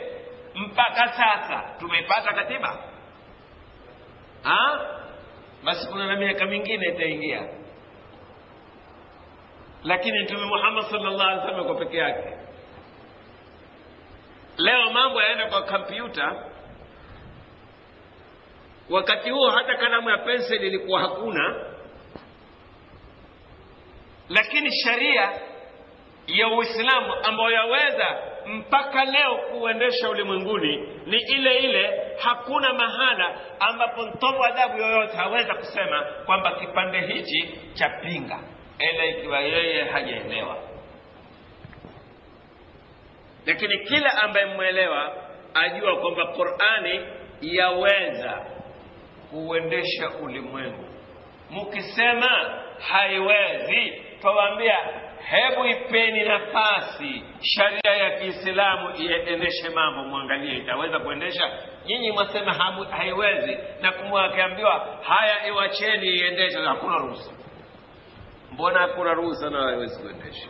[0.55, 2.77] mpaka sasa tumeipata katiba?
[4.43, 4.87] Ha?
[5.63, 7.47] basi kuna na miaka mingine itaingia
[9.87, 12.37] lakini mtume muhammad sallallahu alaihi wasallam kwa peke yake.
[14.57, 16.43] Leo mambo yaenda kwa kompyuta
[18.89, 21.65] wakati huo hata kalamu ya penseli ilikuwa hakuna.
[24.29, 25.31] Lakini sharia
[26.27, 34.43] ya uislamu ambayo yaweza mpaka leo kuendesha ulimwenguni ni ile ile hakuna mahala ambapo mtovu
[34.43, 38.39] adhabu yoyote haweza kusema kwamba kipande hichi cha pinga
[38.79, 40.57] ila ikiwa yeye hajaelewa.
[43.45, 45.13] Lakini kila ambaye mwelewa
[45.53, 47.05] ajua kwamba qurani
[47.41, 48.45] yaweza
[49.29, 50.85] kuuendesha ulimwengu.
[51.51, 52.59] Mkisema
[52.91, 54.77] haiwezi twawaambia
[55.29, 61.51] hebu ipeni nafasi sharia ya kiislamu iendeshe mambo mwangalie itaweza kuendesha.
[61.85, 62.53] Nyinyi mwasema
[62.97, 63.57] haiwezi.
[63.81, 66.59] Na kumwakiambiwa haya iwacheni iendeshe.
[66.59, 67.31] Hakuna ruhusa
[68.57, 70.49] mbona hakuna ruhusa na hawezi kuendesha?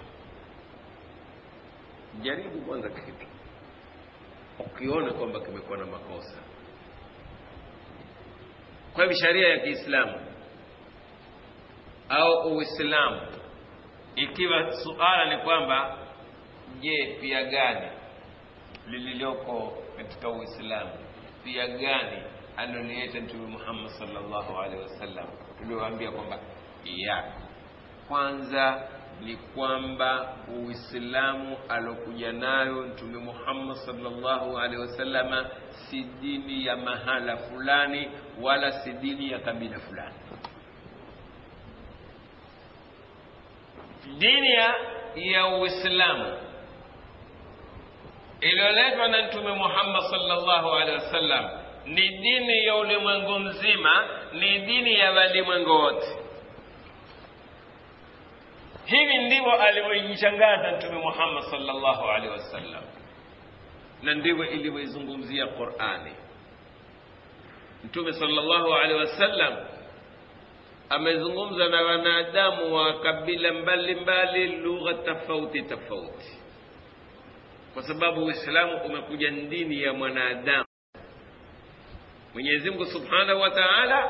[2.22, 3.28] Jaribu kwanza kitu.
[4.60, 6.38] Ukiona kwamba kimekuwa na makosa.
[8.94, 10.20] Kwa hivyo sharia ya kiislamu
[12.10, 13.22] au uislamu
[14.16, 15.98] ikiwa suala ni kwamba
[16.80, 17.88] je pia gani
[18.88, 20.92] lililoko katika uislamu?
[21.44, 22.24] Pia gani
[22.58, 25.28] aliolieta mtume muhammad salllahu alaihi wasallam?
[25.58, 26.40] Tulioambia kwamba
[26.86, 27.47] yako
[28.08, 28.88] kwanza
[29.22, 30.36] ni kwamba
[30.66, 38.10] uislamu alokuja nayo mtume muhammad salllahu alaihi wasallama si dini ya mahala fulani
[38.42, 40.16] wala si dini ya kabila fulani.
[44.18, 44.52] Dini
[45.16, 46.38] ya, uislamu
[48.42, 51.50] iliyoletwa na mtume muhammad salllahu alehi wasallam
[51.86, 56.08] ni dini ya ulimwengu mzima ni dini ya walimwengu wote
[58.88, 62.84] hivi ndivyo alivyoitangaza mtume muhammad salllahu alehi wasallam
[64.02, 66.12] na ndivyo ilivyoizungumzia qurani
[67.84, 69.56] mtume salllahu alehi wasallam
[70.90, 76.38] amezungumza na wanadamu wa kabila mbalimbali lugha tofauti tofauti
[77.74, 80.66] kwa sababu uislamu umekuja dini ya mwanadamu
[82.34, 84.10] mwenyezi mungu subhanahu wa taala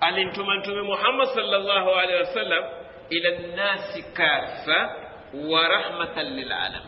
[0.00, 2.64] alimtuma mtume muhammad salllahu alehi wasallam
[3.16, 4.78] ila nnasi kafa
[5.50, 6.84] wa rahmatan lilalam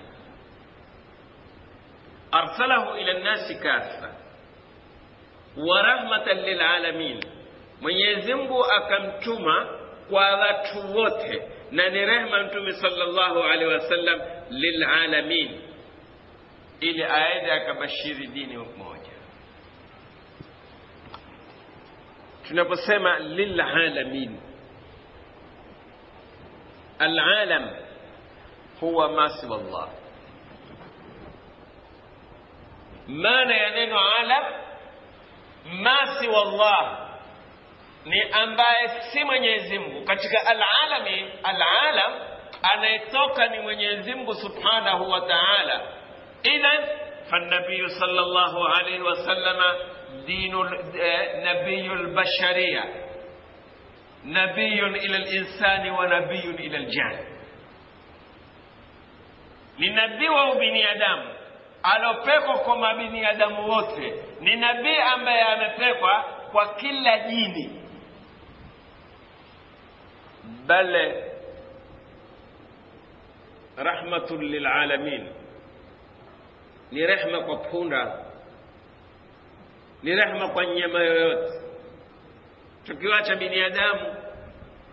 [2.33, 4.11] arsalahu ila nnasi kafa
[5.57, 7.21] wa rahmatan lilalamin
[7.81, 9.69] mwenyezi mungu akamtuma
[10.11, 14.21] kwa watu wote na ni rehma mtume salllahu alehi wasallam
[14.51, 15.61] lilalamin
[16.81, 19.11] ili aende akabashiri dini moja
[22.49, 24.41] tunaposema lilalamin
[27.05, 27.71] alalam
[28.81, 29.89] huwa ma siwa llah
[33.09, 34.45] maana ya neno alam
[35.83, 36.99] ma siwa llah
[38.05, 42.13] ni ambaye si mwenyezi mungu katika alalami alalam
[42.63, 45.81] anayetoka ni mwenyezi mungu subhanahu wa taala
[46.43, 46.85] idhan
[47.31, 49.61] فالنبي صلى الله عليه وسلم
[50.27, 50.55] دين
[51.49, 52.85] نبي البشرية
[54.25, 57.35] نبي إلى الإنسان ونبي إلى الجان.
[59.79, 61.21] لنبي بني أدم
[61.97, 64.03] ألو فيكو كما بني أدم ووتر
[64.41, 66.07] لنبي أما يامفيكو
[66.55, 67.71] وكل ديني
[70.69, 71.13] بل
[73.79, 75.33] رحمة للعالمين
[76.93, 78.25] لرحمة قطفونا
[80.05, 81.64] لرحمة قنية ما يوتر
[82.87, 84.17] tukiwacha binadamu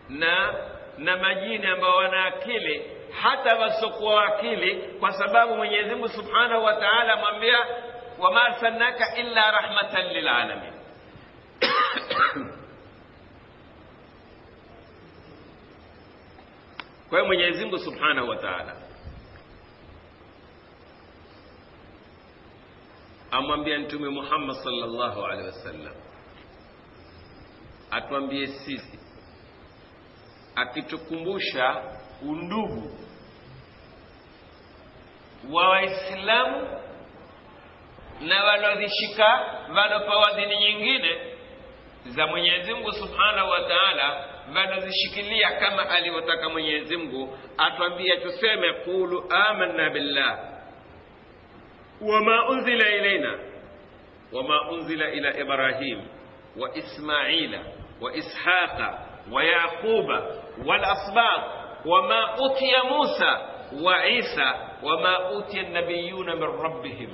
[0.10, 0.54] na
[0.98, 7.14] na majini ambao wana akili hata wasiokuwa akili kwa sababu mwenyezi mungu subhanahu wa taala
[7.14, 7.58] amwambia
[8.20, 10.74] wama arsalnaka illa rahmatan lilalamin
[17.10, 18.76] kwa hiyo mwenyezi mungu subhanahu wa taala
[23.32, 26.01] amwambia mtume muhammad sallallahu alaihi wasallam
[27.92, 29.00] atuambie sisi.
[30.56, 31.84] Akitukumbusha
[32.22, 32.98] undugu
[35.52, 36.68] wa waislamu
[38.22, 39.28] na walozishika
[39.76, 41.36] walopewa dini nyingine
[42.06, 49.90] za mwenyezi mungu subhanahu wa taala walozishikilia kama alivyotaka mwenyezi mungu atwambia tuseme qulu amanna
[49.90, 50.40] billah.
[52.02, 53.40] Wama unzila ilaina
[54.32, 56.02] wama unzila ila ibrahim
[56.58, 57.60] wa ismaila
[58.02, 60.26] wa ishaqa wa yaquba
[60.66, 61.42] walasbaq
[61.86, 63.42] wama utiya musa
[63.84, 67.10] wa isa wama utiya nabiyuna min rabbihim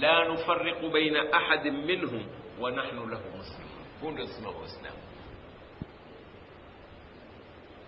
[0.00, 2.24] la nufariqu baina ahadin minhum
[2.60, 4.96] wa nahnu lahu muslimun huu ndio msimamo wa Uislamu.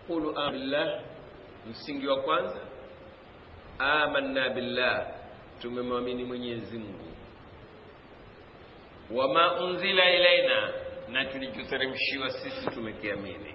[0.07, 1.01] Qulu amanna billah,
[1.71, 2.61] msingi wa kwanza,
[3.79, 5.07] amanna billah,
[5.63, 7.13] tumemwamini Mwenyezi Mungu.
[9.11, 10.73] Wama unzila ilaina,
[11.13, 13.55] na tulichoteremshiwa sisi tumekiamini.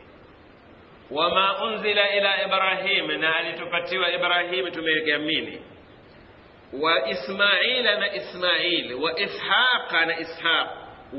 [1.11, 5.61] Wama unzila ila Ibrahim, na alitupatiwa Ibrahim tumekiamini
[6.81, 10.67] wa Ismaila na Ismail wa Ishaqa na Ishaq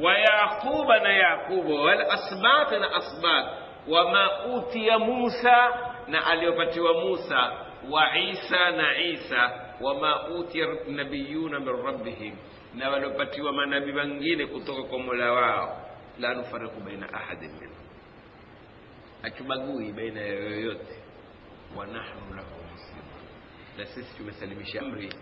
[0.03, 3.47] wa Yaquba na Yaqubu wal asbat na asbat
[3.89, 5.71] wa ma utiya Musa
[6.09, 7.53] na aliyopatiwa Musa
[7.91, 12.37] wa Isa na Isa wa ma utiya nabiyuna min rabbihim
[12.75, 15.88] na waliopatiwa manabii wengine kutoka kwa Mola wao
[16.19, 17.85] la nufariku baina ahadin minhum.
[19.23, 20.97] Hatubagui baina ya yoyote.
[21.77, 23.23] Wa nahnu lahu muslimun.
[23.79, 25.13] Na sisi tumesalimisha amri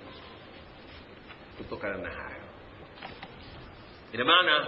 [1.58, 2.42] kutokana na hayo.
[4.12, 4.66] Ina maana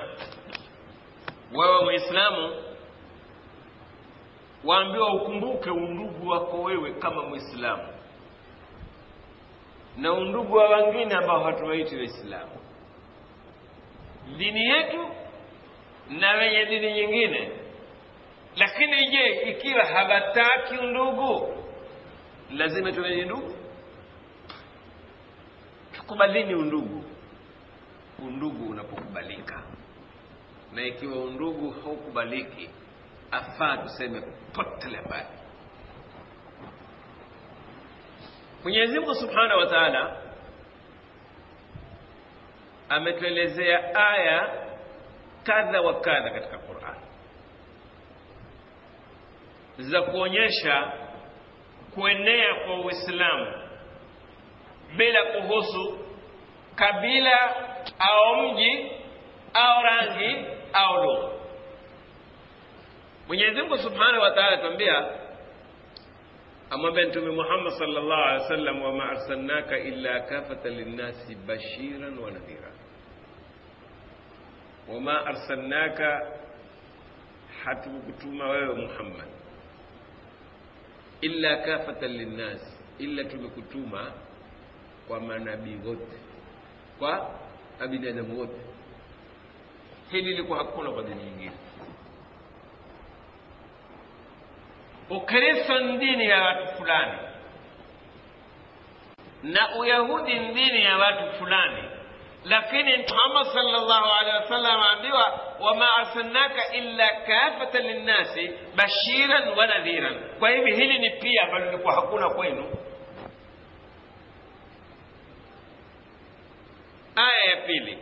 [1.52, 2.54] wewe mwislamu
[4.64, 7.92] waambiwa ukumbuke undugu wako wewe kama mwislamu
[9.96, 12.52] na undugu wa wengine ambao hatuwaiti waislamu.
[14.36, 15.06] Dini yetu
[16.10, 17.50] na wenye dini nyingine.
[18.56, 21.54] Lakini je ikiwa hawataki undugu
[22.50, 23.54] lazima tuwe ni ndugu?
[25.92, 27.04] Tukubalini undugu.
[28.18, 29.62] Undugu unapokubalika.
[30.72, 32.70] Na ikiwa undugu haukubaliki
[33.30, 34.20] afaa tuseme
[34.52, 35.26] potele mbali.
[38.62, 40.16] Mwenyezi subhanahu wa taala
[42.88, 44.67] ametuelezea aya
[45.48, 46.96] kadha wa kadha katika quran
[49.78, 50.92] za kuonyesha
[51.94, 53.52] kuenea kwa uislamu
[54.96, 55.98] bila kuhusu
[56.74, 57.56] kabila
[57.98, 58.92] au mji
[59.54, 61.28] au rangi au lugha.
[63.28, 65.06] Mwenyezi mungu subhanahu wa taala atuambia
[66.70, 72.72] amwambia mtume muhammad salllah alih wa sallam wama arsalnaka illa kafatan linnasi bashiran wa nadhira
[74.94, 76.26] wama arsalnaka
[77.64, 79.28] hatukutuma wewe muhammad
[81.20, 84.12] illa kafatan linnas illa tumekutuma
[85.08, 86.16] kwa manabii wote
[86.98, 87.30] kwa
[87.80, 88.60] abinadamu wote
[90.10, 91.52] hili lilikuwa hakuna kwa dini nyingine
[95.10, 97.18] ukristo ni dini ya watu fulani
[99.42, 101.82] na uyahudi ni dini ya watu fulani
[102.44, 105.14] لكن محمد صلى الله عليه وسلم عنده
[105.60, 108.38] وما أرسلناك إلا كافة للناس
[108.74, 110.10] بشيرا ونذيرا.
[110.40, 112.66] طيب، كيف هل نبيا بل نكو حقونا كوينو
[117.18, 117.98] آية يبيلي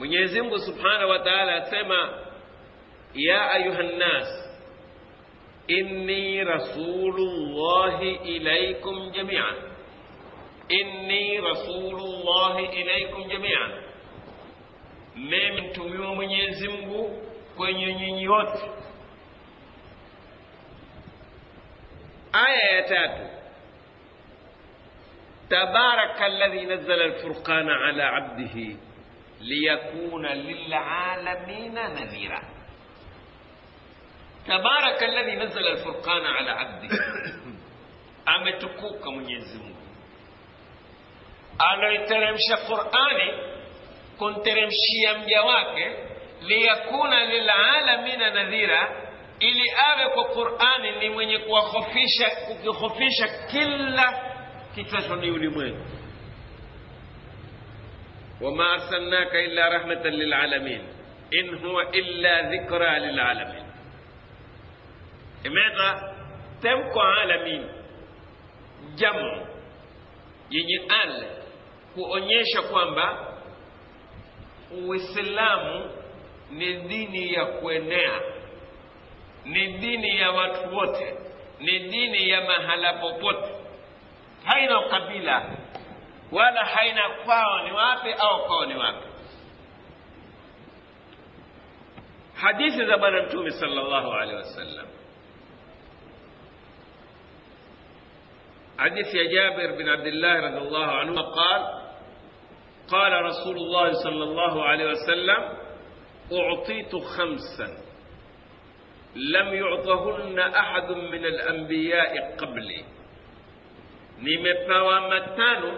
[0.00, 2.24] من يزمه سبحانه وتعالى سما
[3.14, 4.26] يا أيها الناس
[5.70, 9.71] إني رسول الله إليكم جميعاً.
[10.71, 13.83] inni rasulullahi ilaikum jamian
[15.15, 17.23] mimi mtumiwa mwenyezi mungu
[17.57, 18.71] kwenye nyinyi wote
[22.33, 23.27] aya ya tatu
[25.49, 28.75] تبارك الذي نزل الفرقان على عبده
[29.41, 32.41] ليكون للعالمين نذيرا
[34.47, 36.89] تبارك الذي نزل الفرقان على عبده
[38.25, 39.70] ametukuka mwenyezi mungu
[41.70, 43.32] aloiteremsha qurani
[44.18, 45.90] kumteremshia mja wake
[46.42, 48.96] liyakuna lilalamina nadhira
[49.40, 54.22] ili awe kwa qurani ni mwenye kuwahofisha kukihofisha kila
[54.74, 55.86] kitwacho ni ulimwengu
[58.40, 60.80] wama arsalnaka illa rahmatan lilalamin
[61.30, 63.64] in huwa illa dhikra lilalamin
[65.44, 66.14] imeta
[66.62, 67.68] temko alamin
[68.94, 69.46] jamu
[70.50, 71.24] yenye al
[71.94, 73.28] kuonyesha kwamba
[74.88, 75.90] Uislamu
[76.50, 78.20] ni dini ya kuenea,
[79.44, 81.14] ni dini ya watu wote,
[81.60, 83.54] ni dini ya mahala popote,
[84.44, 85.56] haina ukabila
[86.32, 89.06] wala haina kwao ni wapi au kwao ni wapi.
[92.34, 94.86] Hadithi za Bwana Mtume sal sallallahu alaihi wasallam,
[98.76, 101.81] hadithi ya Jabir bin Abdillah radhiallahu anhu qala
[102.88, 105.40] قال رسول الله صلى الله عليه وسلم
[106.32, 107.68] أعطيت خمسا
[109.16, 112.84] لم يعطهن أحد من الأنبياء قبلي.
[114.18, 115.72] نمتوا متانو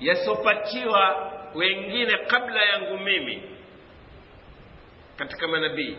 [0.00, 1.06] يسوباتيوا
[1.56, 3.42] وينجين قبل ينغميمي
[5.18, 5.96] katika نبي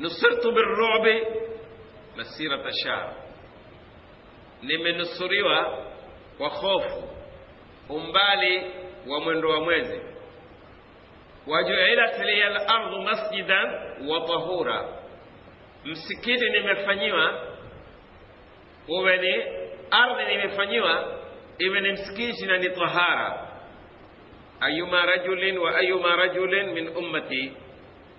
[0.00, 1.06] نصرت بالرعب
[2.16, 3.12] مسيرة shar
[4.62, 5.84] nimenusuriwa
[6.38, 7.17] kwa hofu.
[7.88, 8.62] Umbali
[9.06, 10.00] wa mwendo wa mwezi.
[11.46, 13.68] Wajuilat liya lardu masjidan
[14.08, 14.84] wa tahura.
[15.84, 17.42] Msikiti nimefanyiwa
[18.88, 19.42] uwe ni
[19.90, 21.14] ardhi nimefanyiwa
[21.58, 23.48] iwe ni msikiti na ni tahara.
[24.60, 27.52] Ayuma rajulin wa ayuma rajulin min ummati.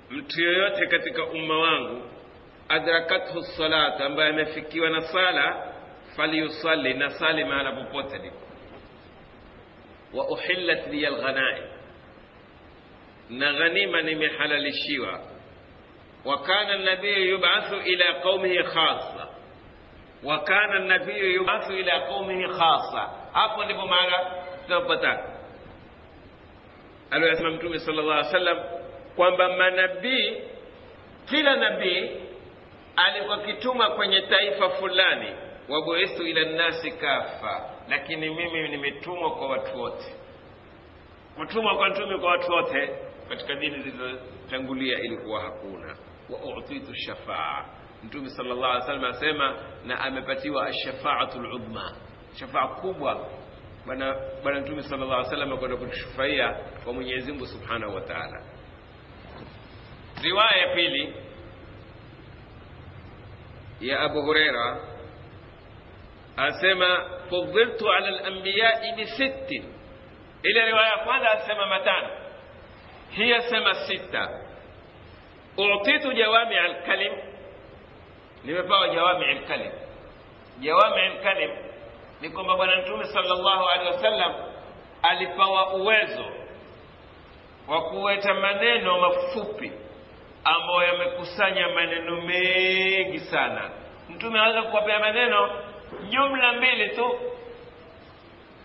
[0.10, 2.02] Mtu yoyote katika umma wangu
[2.70, 5.74] adrakathu salat ambaye amefikiwa na sala
[6.16, 8.38] falyusalli na sali mahala popote lipo
[10.14, 11.64] wa uhillat liya lghanaim
[13.30, 15.20] na ghanima nimehalalishiwa
[16.26, 19.28] wa kana nabiyu yubathu ila qaumihi khasa
[20.24, 24.32] wa kana nabiyu yubathu ila qaumihi khasa hapo ndipo mahala
[24.68, 25.24] tunapata
[27.12, 28.60] aliyosema mtume sallallahu alaihi wasallam
[29.16, 30.38] kwamba manabii
[31.30, 32.10] kila nabii
[32.96, 35.34] alikuwa kituma kwenye taifa fulani
[35.70, 40.16] wabuistu ila nnasi kafa lakini mimi nimetumwa kwa watu wote.
[41.36, 42.90] Kutumwa kwa mtume kwa watu wote
[43.30, 45.98] katika dini zilizotangulia ilikuwa hakuna.
[46.30, 47.66] Wa utitu shafaa.
[48.04, 49.56] Mtume sallallahu alaihi wasallam asema
[49.86, 51.96] na amepatiwa ashafaatu ludhma
[52.40, 53.28] shafaa kubwa
[53.86, 56.54] bwana bwana mtume sallallahu alaihi wasallam kwenda kutushufaia
[56.84, 58.44] kwa Mwenyezi Mungu subhanahu wa ta'ala.
[60.24, 61.14] Riwaya ya pili
[63.82, 64.78] ya Abu Huraira
[66.40, 69.08] asema fudhiltu ala al-anbiya'i bi
[70.44, 72.10] ile riwaya ya kwanza asema matano.
[73.12, 74.30] Hii asema sita.
[75.58, 77.14] Utitu jawami lkalim
[78.44, 79.72] nimepawa jawami al-kalim.
[80.60, 81.52] Jawami al-kalim
[82.22, 84.34] ni kwamba bwana mtume sallallahu alaihi wasallam
[85.02, 86.26] alipawa uwezo
[87.68, 89.72] wa kuweta maneno mafupi
[90.44, 93.70] ambayo yamekusanya maneno mengi sana.
[94.10, 95.50] Mtume anaweza kuwapea maneno
[96.12, 97.08] jumla mbili tu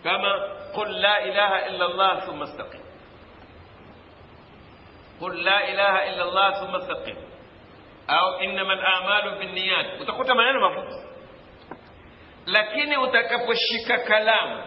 [0.03, 0.31] kama
[0.75, 2.81] qul la ilaha illa allah thumma istaqim
[5.19, 7.17] qul la ilaha illa allah thumma istaqim
[8.07, 10.95] au innama al-a'malu binniyat utakuta maneno mafupi
[12.45, 14.63] lakini utakaposhika kalamu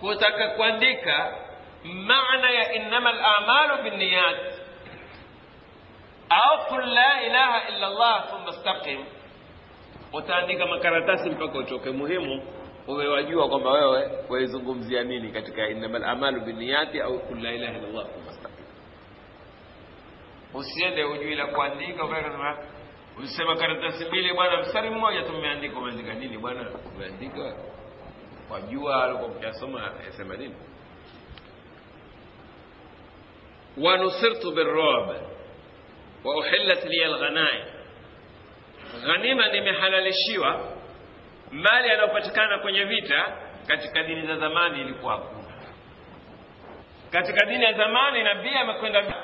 [0.00, 1.16] kutaka kuandika
[1.84, 4.40] maana ya innama al-a'malu binniyat
[6.30, 9.04] au qul la ilaha illa allah thumma istaqim
[10.12, 11.90] utaandika makaratasi mpaka uchoke.
[11.90, 12.42] Muhimu
[12.88, 17.88] uwe wajua kwamba wewe waizungumzia nini katika innamal amalu binniyati au qul la ilaha illa
[17.88, 18.06] allah
[20.54, 22.58] usiende ujui la kuandika ukasema
[23.18, 26.14] ulisema karatasi mbili bwana mstari mmoja tumeandika umeandika.
[26.14, 26.70] Nini bwana?
[26.96, 27.56] Umeandika
[28.50, 30.54] wajua alikuwa mkiasoma yasema nini?
[33.76, 35.08] Wanusirtu birrob
[36.24, 37.64] wa uhillat liya alghanaim
[39.06, 40.60] ghanima nimehalalishiwa
[41.50, 43.24] mali yanayopatikana kwenye vita
[43.66, 45.38] katika dini za zamani ilikuwa hakuna.
[47.12, 49.14] Katika dini ya zamani nabii amekwenda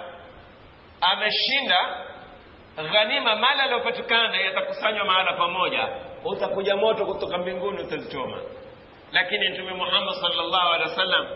[1.00, 2.06] ameshinda
[2.92, 5.88] ghanima mali aliyopatikana yatakusanywa mahala pamoja.
[6.24, 8.38] Utakuja moto kutoka mbinguni utazichoma
[9.12, 11.26] lakini mtume muhammad sallallahu alaihi wasallam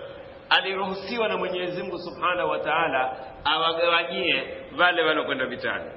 [0.50, 4.44] aliruhusiwa na mwenyezi mungu subhanahu wa taala awagawanyie
[4.78, 5.90] wale wanaokwenda vitani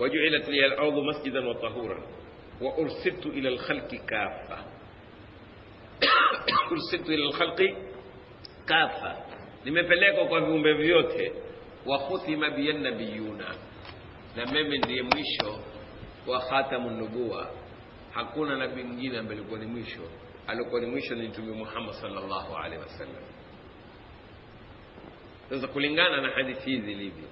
[0.00, 2.02] وجعلت لي الأرض مسجدا وطهورا.
[2.60, 4.56] وأرسلت إلى الخلق كافة.
[6.72, 7.60] أرسلت إلى الخلق
[8.68, 9.16] كافة.
[9.66, 11.30] لما فلقوا قفهم بفيوته
[11.86, 13.42] وختم بي النبيون.
[14.36, 15.58] لما من ريمشو
[16.28, 17.50] وخاتم النبوة
[18.12, 20.02] حقونا نبي مجينا بلقون ميشو
[20.50, 23.24] ألقون ميشو نجمي محمد صلى الله عليه وسلم
[25.52, 27.26] إذا قلنا أنا حديثي ذي ليبي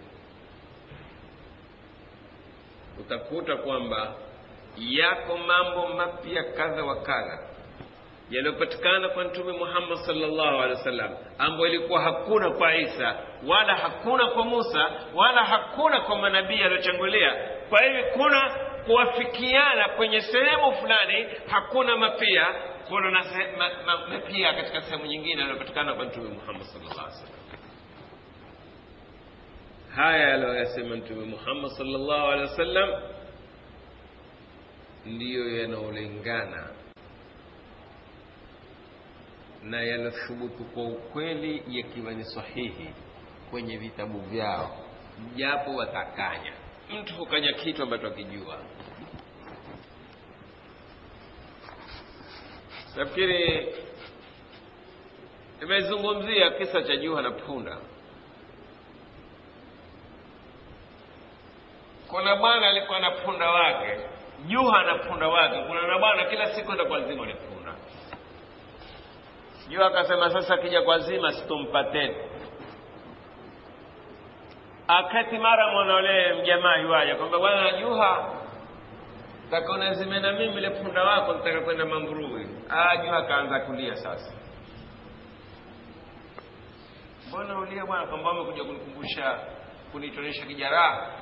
[3.06, 4.12] utakuta kwamba
[4.78, 7.38] yako mambo mapya kadha wa kadha
[8.30, 14.44] yaliyopatikana kwa mtume Muhammad sallallahu alaihi wasallam ambayo ilikuwa hakuna kwa Isa wala hakuna kwa
[14.44, 17.34] Musa wala hakuna kwa manabii aliochangulia.
[17.68, 22.46] Kwa hivyo kuna kuwafikiana kwenye sehemu fulani, hakuna mapia,
[22.88, 23.24] kuna na
[24.10, 27.31] mapia katika sehemu nyingine yaliyopatikana kwa mtume Muhammad sallallahu alaihi wasallam.
[29.96, 33.02] Haya aliyoyasema mtume Muhammad sallallahu alaihi wasallam
[35.06, 36.66] ndiyo yanaolingana
[39.62, 42.90] na yanathubutu kwa ukweli yakiwa ni sahihi
[43.50, 44.84] kwenye vitabu vyao,
[45.36, 46.52] japo watakanya.
[47.00, 48.58] Mtu hukanya kitu ambacho akijua.
[52.96, 53.66] Nafikiri
[55.60, 57.78] nimezungumzia kisa cha Juha na punda.
[62.12, 64.00] Kuna bwana alikuwa na punda wake,
[64.46, 65.62] Juha na punda wake.
[65.62, 67.72] Kuna na bwana kila siku enda kwa zima ni punda
[69.68, 72.16] Jua akasema sasa akija kwa zima sitompateni.
[74.88, 75.94] Akati mara mwana
[76.34, 78.32] mjamaa yuaja kwamba bwana Juha,
[79.72, 81.84] unazime na mimi ile punda wako, nitaka kwenda.
[82.70, 84.32] Ah, Juha akaanza kulia sasa.
[87.28, 88.06] Mbona ulia bwana?
[88.06, 89.38] Kwamba umekuja kunikumbusha
[89.92, 91.21] kunitonesha kijaraha.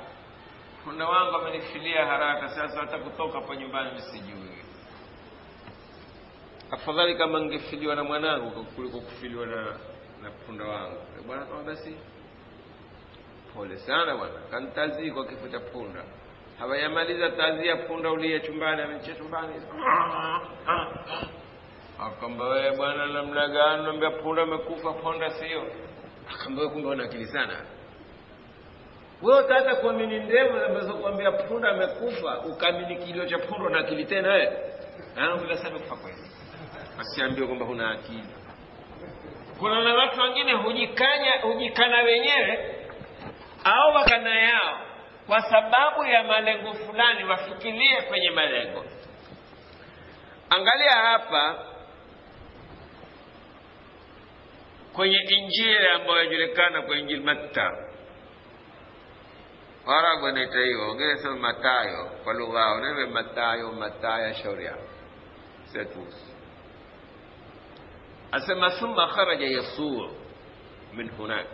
[0.83, 4.51] Punda wangu amenifilia haraka, sasa hata kutoka hapa nyumbani mimi sijui
[6.71, 9.65] afadhali kama ngefiliwa na mwanangu kuliko kufiliwa na
[10.23, 10.97] na punda wangu.
[11.27, 11.95] Bwana kama basi,
[13.53, 16.03] pole sana bwana, kantazii kwa kifo cha punda.
[16.59, 19.53] Hawayamaliza tazia, punda ulie chumbani, amenichia chumbani.
[21.99, 23.83] Akamba wewe bwana, namna gani?
[23.83, 25.63] Naambia punda amekufa, punda sio.
[26.33, 27.65] Akamba kumbe una akili sana
[29.21, 29.43] wewe.
[29.45, 34.57] Utaanza kuamini ndevu ambazo kuambia punda amekufa, ukaamini kilio cha punda na akili tena wewe?
[35.15, 36.17] Anaambia sasa amekufa kweli
[36.99, 38.23] asiambiwe kwamba huna akili.
[39.59, 42.75] Kuna na watu wengine hujikanya hujikana wenyewe
[43.63, 44.79] au wakana yao
[45.27, 48.85] kwa sababu ya malengo fulani, wafikirie kwenye malengo.
[50.49, 51.65] Angalia hapa
[54.93, 57.71] kwenye Injili ambayo inajulikana kwa Injili Matta,
[59.85, 64.75] Ora bane tayo, ngeso المتايو palugao neve متايو متايا شوريا
[65.65, 66.31] ستوس
[68.33, 70.11] أسمى ثم خرج يسوع
[70.93, 71.47] من هناك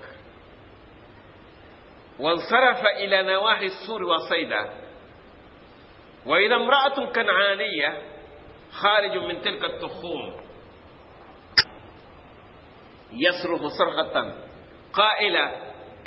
[2.19, 4.69] وانصرف إلى نواحي السور وصيدا
[6.25, 8.01] وإذا امرأة كنعانية
[8.71, 10.41] خارج من تلك التخوم
[13.11, 14.33] يصرخ صرخة
[14.93, 15.51] قائلة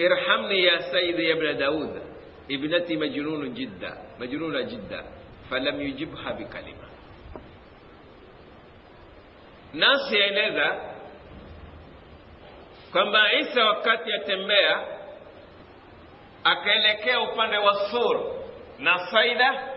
[0.00, 2.09] ارحمني يا سيدي يا ابن داود
[2.50, 5.04] ابنتي مجنون جدا مجنونة جدا
[5.50, 6.90] فلم يجبها بكلمة
[9.74, 10.76] nasi yaeleza
[12.92, 14.84] kwamba Isa wakati atembea
[16.44, 18.20] akaelekea upande wa Sur
[18.78, 19.68] na Saida,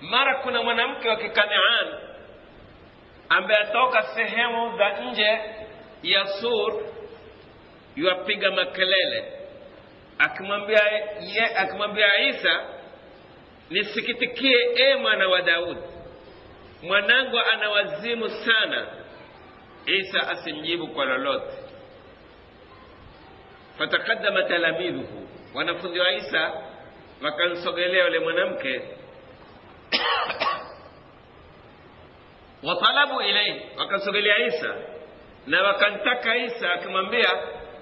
[0.00, 1.86] mara kuna mwanamke wa Kikanaan
[3.28, 5.40] ambaye atoka sehemu za nje
[6.02, 6.74] ya Sur
[7.96, 9.32] yuapiga makelele
[10.18, 10.80] akimwambia
[11.56, 12.64] akimwambia Isa,
[13.70, 15.80] nisikitikie e mwana wa Daudi.
[16.82, 18.86] Mwanangu ana wazimu sana.
[19.86, 21.52] Isa asimjibu kwa lolote.
[23.78, 26.52] Fatakadama talamidhuhu, wanafunzi wa Isa
[27.22, 28.82] wakamsogelea yule mwanamke.
[32.62, 34.74] Watalabu ilaihi, wakamsogelea Isa.
[35.46, 37.28] Na wakantaka Isa, akimwambia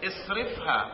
[0.01, 0.87] isrifha,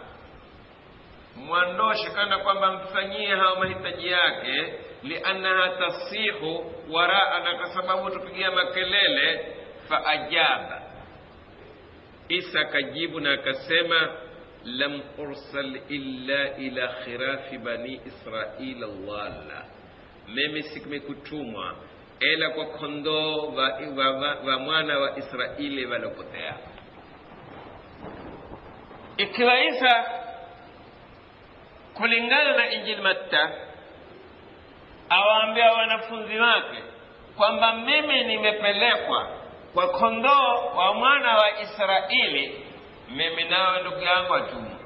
[1.46, 9.46] mwondoshe, kana kwamba mfanyie hao mahitaji yake liannaha tasihu waraana, kwa sababu tupigia makelele.
[9.88, 10.82] Faajaba,
[12.28, 14.12] Isa akajibu na akasema,
[14.64, 19.64] lam ursal illa ila khirafi bani israila walla,
[20.28, 21.74] mimi sikumekutumwa
[22.20, 26.54] ila kwa kondoo wa, wa, wa, wa mwana wa Israeli walopotea.
[29.16, 30.04] Ikiwa Isa
[32.00, 33.50] kulingana na Injili Matta
[35.08, 36.82] awaambia wanafunzi wake
[37.36, 39.28] kwamba mimi nimepelekwa
[39.74, 42.66] kwa kondoo wa mwana wa Israeli,
[43.10, 44.76] mimi nawe ndugu yangu atumu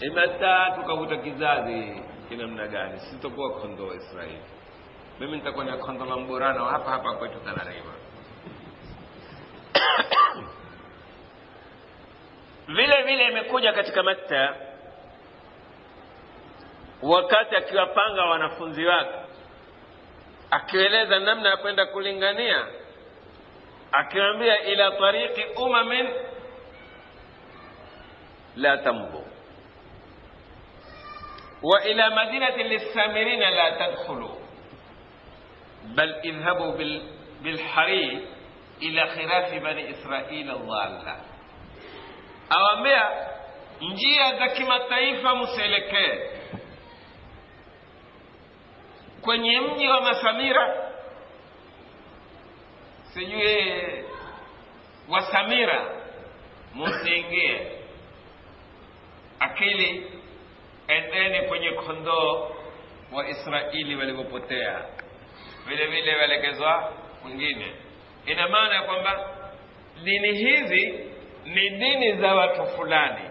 [0.00, 3.00] imetaa tukavuta kizazi kinamna gani?
[3.00, 4.38] Sitokuwa kondoo wa israeli.
[5.20, 7.92] Mimi nitakuwa na kondoo la mborano hapa hapa kwetu tanarima
[12.76, 14.71] vile vile imekuja katika matta
[17.02, 19.14] wakati akiwapanga wanafunzi wake
[20.50, 22.66] akieleza namna ya kwenda kulingania
[23.92, 26.08] akiwambia ila tariqi umamin
[28.56, 29.26] la tamdhu
[31.62, 34.30] wa ila madinati lissamirina la tadkhulu
[35.94, 37.02] bal idhhabu bil,
[37.42, 38.18] bilharir
[38.80, 41.16] ila khilafi bani israila dhalla
[42.50, 43.10] awambia
[43.80, 46.30] njia za kimataifa msielekee
[49.22, 50.76] kwenye mji wa masamira.
[53.14, 53.82] Sijui
[55.08, 55.90] wasamira
[56.74, 57.66] musiingie
[59.40, 60.12] akili
[60.88, 62.50] endeni kwenye kondoo
[63.12, 64.84] wa israeli walivyopotea
[65.66, 66.92] vile vile waelekezwa
[67.22, 67.72] kwingine
[68.26, 69.28] ina maana ya kwamba
[70.04, 71.10] dini hizi
[71.44, 73.28] ni dini za watu fulani.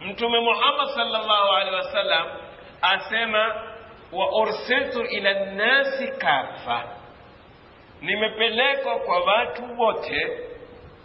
[0.00, 2.26] Mtume muhammad salllahu alehi wasallam
[2.82, 3.65] asema
[4.12, 6.84] wa ursiltu ila nnasi kafa.
[8.00, 10.38] Nimepelekwa kwa watu wote.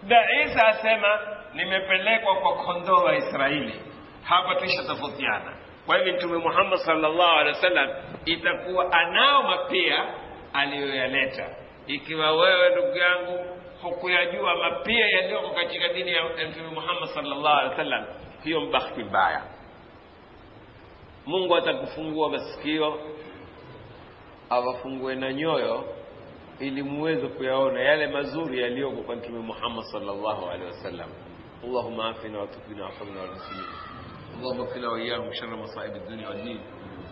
[0.03, 1.19] Na isa asema
[1.53, 3.81] nimepelekwa kwa kondoo wa israeli.
[4.23, 5.53] Hapa tuisha tofautiana
[5.85, 7.89] kwa hivyo mtume muhammad sallallahu alaihi wasallam
[8.25, 10.05] itakuwa anao mapia
[10.53, 11.49] aliyoyaleta.
[11.87, 13.45] Ikiwa wewe ndugu yangu
[13.81, 18.05] hukuyajua mapia yaliyoko katika dini ya mtume muhammad sallallahu alaihi wasallam
[18.43, 19.41] hiyo mbahati mbaya
[21.25, 22.99] mungu atakufungua masikio
[24.49, 25.83] awafungue na nyoyo
[26.59, 31.09] ili muweze kuyaona yale mazuri yaliyoko kwa mtume muhammad salllahu alehi wasallam.
[31.63, 33.69] اللهم عافنا وتقنا وارحمنا والمسلمين
[34.37, 36.59] اللهم اكفنا واياهم شر مصائب الدنيا والدين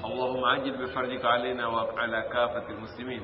[0.05, 3.21] اللهم عجل بفرجك علينا وعلى كافه المسلمين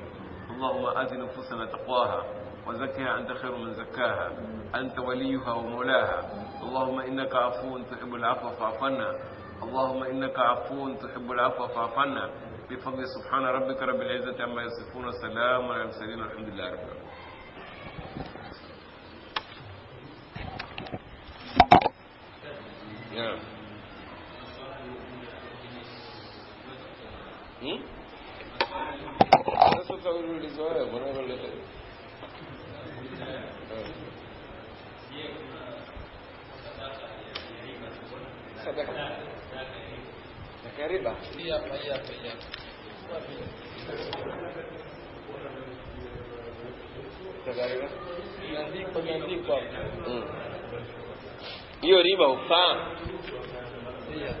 [0.50, 2.22] اللهم ات نفوسنا تقواها
[2.66, 4.30] وزكها انت خير من زكاها
[4.74, 6.20] انت وليها ومولاها
[6.62, 9.10] اللهم انك عفو تحب العفو فاعف عنا
[9.62, 12.30] اللهم إنك عفو تحب العفو فاعف عنا.
[12.70, 17.06] بفضل سبحان ربك رب العزة عما يصفون وسلام على المرسلين والحمد لله رب العالمين?
[38.66, 38.92] Sadaka.
[38.96, 39.35] Sadaka
[40.88, 41.14] riba.
[41.38, 42.44] Hii hapa, hii hapa, hii hapa.
[47.44, 47.88] Sadaka riba.
[48.48, 50.08] Imeandikwa, imeandikwa hapa.
[50.10, 50.24] Mm.
[51.80, 52.74] Hiyo riba hufaa.
[54.14, 54.40] Hii hapa.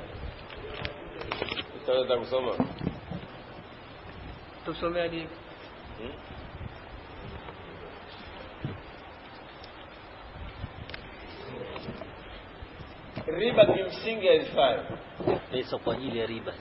[15.50, 16.52] Pesa kwa ajili ya riba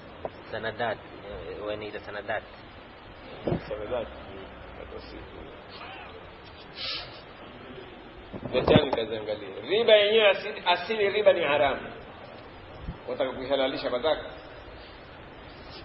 [0.51, 2.43] sanadat eh, wanaita sanadat
[3.67, 4.07] Samedani.
[8.53, 9.49] Hata kaziangalia.
[9.69, 11.81] Riba yenyewe asili, asili riba ni haramu.
[13.09, 14.25] Wataka kuihalalisha mataka.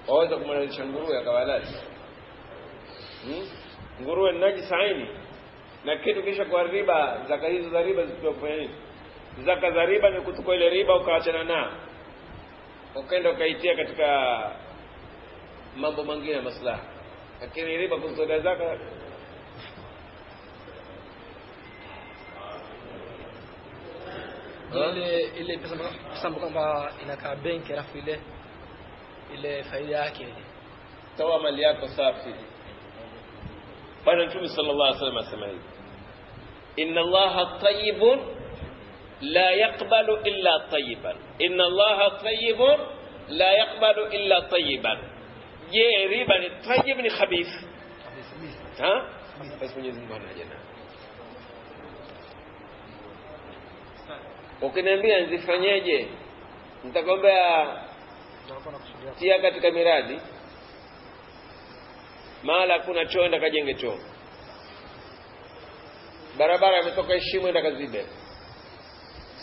[0.08, 1.66] Waweza kumhalalisha nguruwe akawalali.
[3.24, 3.48] Hmm?
[4.02, 4.74] Nguruwe ni najisi.
[5.84, 8.74] Na kitu kisha kwa riba, zaka hizo za riba zikiwa kufanya nini?
[9.44, 11.72] Zaka za riba ni kuchukua ile riba ukaachana nao.
[12.94, 14.40] Ukaenda ukaitia katika
[15.76, 16.80] mambo mengine ya maslaha.
[17.40, 18.76] Lakini riba kuzitolea zaka
[24.72, 28.20] ile ile pesa kwamba inakaa benki alafu ile
[29.34, 30.22] ile faida yake.
[30.22, 30.34] Ile
[31.16, 32.34] toa mali yako safi.
[34.04, 35.60] Bwana mtume sallallahu alaihi wasallam asema hivi.
[36.76, 38.20] Inna allaha tayyibun
[39.20, 42.78] la yaqbalu illa tayiban, inna allaha tayibun
[43.28, 44.98] la yaqbalu illa tayiban.
[45.72, 47.52] je riba ni tayyib ni khabith.
[49.60, 50.00] Basi Mwenyezi
[54.62, 56.08] ukiniambia nzifanyeje
[56.84, 57.66] nitakwambia
[59.18, 60.20] tia katika miradi.
[62.42, 63.98] Mahala hakuna choo enda kajenge choo.
[66.38, 68.06] Barabara imetoka heshima enda kazibe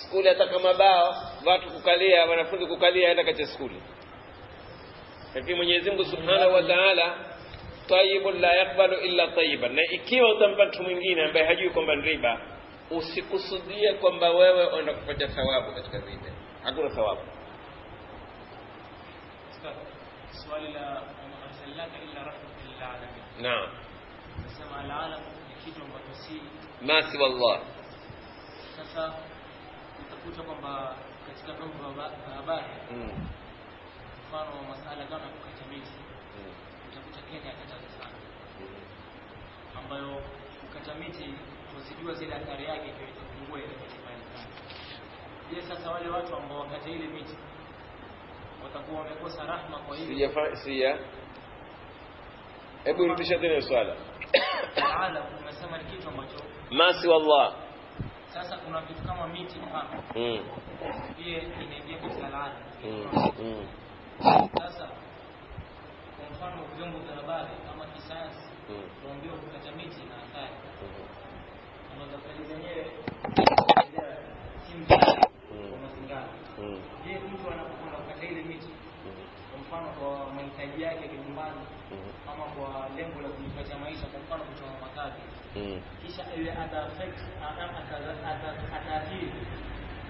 [0.07, 3.81] skuli hata kama bao watu kukalia wanafunzi kukalia enda katika skuli.
[5.35, 7.17] Lakini mwenyezi mungu subhanahu wa taala
[8.39, 12.41] la yakbalu illa tayiban na ikiwa utampa mtu mwingine ambaye hajui kwamba ni riba
[12.91, 16.33] usikusudie kwamba wewe uenda kupata thawabu katika vile
[16.63, 17.21] hakuna thawabu.
[20.31, 21.01] Swali la
[21.45, 23.69] arsalnaka illa rahmatan lil alamin naam.
[24.43, 26.41] Nasema alalam ni kitu ambacho si
[26.81, 27.61] ma siwa Allah.
[28.77, 29.13] Sasa
[30.27, 30.95] utakuta kwamba
[31.27, 33.27] katika vyombo vya haba- vya habari mm.
[34.29, 34.69] mfano mm.
[34.69, 35.91] masala kama ya kukata miti
[36.91, 38.17] utakuta Kenya akataza sana.
[39.79, 40.21] Ambayo
[40.61, 41.33] kukata miti
[41.73, 44.47] tuzijua zile athari yake ikiwa itapungua ile miti sana
[45.53, 47.35] je sasa wale watu ambao wakata ile miti
[48.63, 50.97] watakuwa wamekosa rahma kwa hiyo sijafa sija.
[52.83, 53.95] Hebu rudisha tena swala.
[54.75, 56.35] Taala umesema ni kitu ambacho
[56.71, 57.55] masi siwa Allah
[58.37, 60.39] sasa kuna vitu kama miti mfano mm.
[61.17, 63.05] pia inaingia katika laana Mm.
[63.41, 63.67] Mm.
[64.57, 64.87] sasa
[66.17, 68.83] kwa mfano vyombo vya habari kama kisayansi Mm.
[69.31, 70.55] kukata miti na athari
[71.89, 72.85] na madhakari zenyewe
[74.65, 75.21] si mzuri
[75.69, 76.23] kwa mazingira
[76.59, 76.81] Mm.
[77.05, 78.69] je mtu anapokwenda kukata ile miti
[79.51, 81.61] kwa mfano kwa mahitaji yake ya kinyumbani
[81.91, 82.09] Mhm.
[82.31, 85.21] ama kwa lengo la kujipatia maisha kwa mfano kuchoma makazi.
[86.05, 89.31] Kisha ile ata affect ata- ata- ata- ataathiri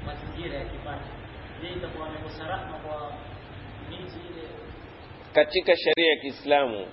[0.05, 1.09] mazingira ya kipato
[1.61, 3.13] je itakuwa amekosa rahma kwa
[3.89, 4.47] miti ile.
[5.33, 6.87] Katika sheria ya Kiislamu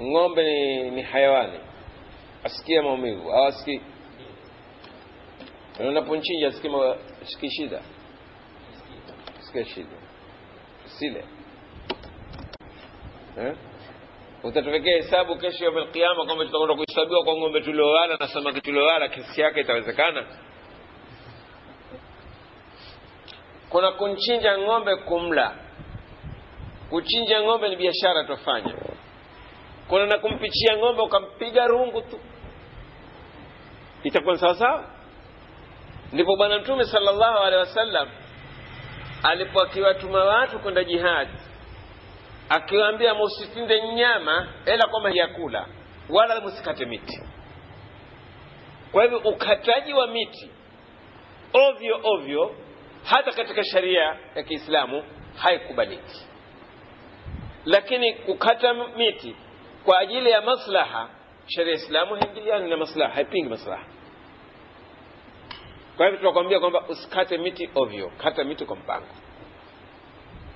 [0.00, 1.58] ng'ombe ni, ni hayawani.
[2.44, 3.80] Asikia maumivu au asikii
[5.78, 6.48] Na unapomchinja
[7.22, 7.82] asikii shida.
[9.40, 9.96] Asikia shida.
[10.84, 11.24] Sile
[13.38, 13.56] eh?
[14.44, 19.40] Utatuwekea hesabu kesho ya kiyama kwamba tutakwenda kuhesabiwa kwa ng'ombe tuliowala na samaki tuliowala kesi
[19.40, 20.24] yake itawezekana?
[23.70, 25.54] Kuna kumchinja ng'ombe kumla.
[26.90, 28.74] Kuchinja ng'ombe ni biashara tofanya
[29.88, 32.18] kuna na kumpichia ng'ombe ukampiga rungu tu.
[34.02, 34.84] Itakuwa sawasawa
[36.12, 38.08] ndipo bwana mtume sallallahu alaihi wasallam
[39.22, 41.32] alipo akiwatuma watu kwenda jihadi
[42.56, 45.66] akiwaambia musitinde nyama ila kwamba yakula
[46.08, 47.22] wala msikate miti
[48.92, 50.50] kwa hivyo ukataji wa miti
[51.52, 52.54] ovyo ovyo
[53.04, 55.04] hata katika sharia ya Kiislamu
[55.36, 56.26] haikubaliki,
[57.64, 59.36] lakini kukata miti
[59.84, 61.08] kwa ajili ya maslaha,
[61.46, 63.84] sharia ya Islamu haingiliani na maslaha, haipingi maslaha.
[65.96, 69.06] Kwa hivyo tunakwambia kwamba usikate miti ovyo, kata miti kwa mpango.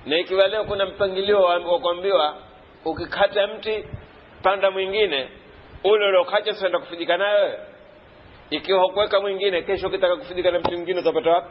[0.07, 2.35] Na ikiwa leo kuna mpangilio wa wa kuambiwa
[2.85, 3.85] ukikata mti
[4.43, 5.29] panda mwingine,
[5.83, 7.59] ule uliokacha senda kufidika nayo wewe.
[8.49, 11.49] Ikiwa hukuweka mwingine, kesho ukitaka kufidika na mti mwingine utapata wapi?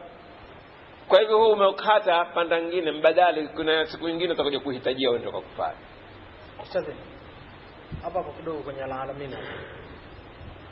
[1.09, 5.77] kwa hivyo huu umeukata panda ngine mbadali kuna siku nyingine utakuja kuhitajia uende kwa kufanya
[8.03, 9.37] hapa kwa kidogo kwenye alalamina,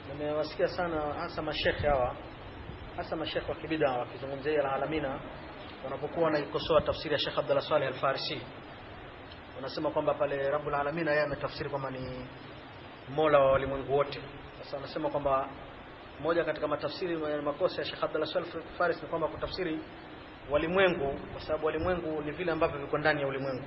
[0.09, 2.17] nimewasikia sana hasa mashekhe hawa,
[2.97, 5.21] hasa mashekhe wa kibida wakizungumzia alalamina
[5.85, 8.41] wanapokuwa wanaikosoa tafsiri ya Sheikh Abdullah Saleh Al-Farisi,
[9.57, 12.27] wanasema kwamba pale Rabbul Alamin yeye ametafsiri kwamba ni
[13.09, 14.21] mola wa walimwengu wote.
[14.63, 15.49] Sasa wanasema kwamba
[16.21, 19.79] moja katika matafsiri makosa ya Sheikh Abdullah Saleh Al-Farisi ni kwamba kutafsiri
[20.51, 23.65] walimwengu, kwa sababu walimwengu ni vile ambavyo viko ndani ya ulimwengu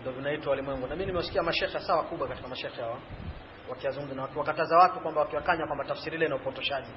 [0.00, 0.86] ndio vinaitwa walimwengu.
[0.86, 2.98] Na mimi nimewasikia mashekhe sawa kubwa katika mashekhe hawa
[3.68, 6.90] wakiazungumza na wakiwakataza watu kwamba wakiwakanya kwamba tafsiri ile ina upotoshaji.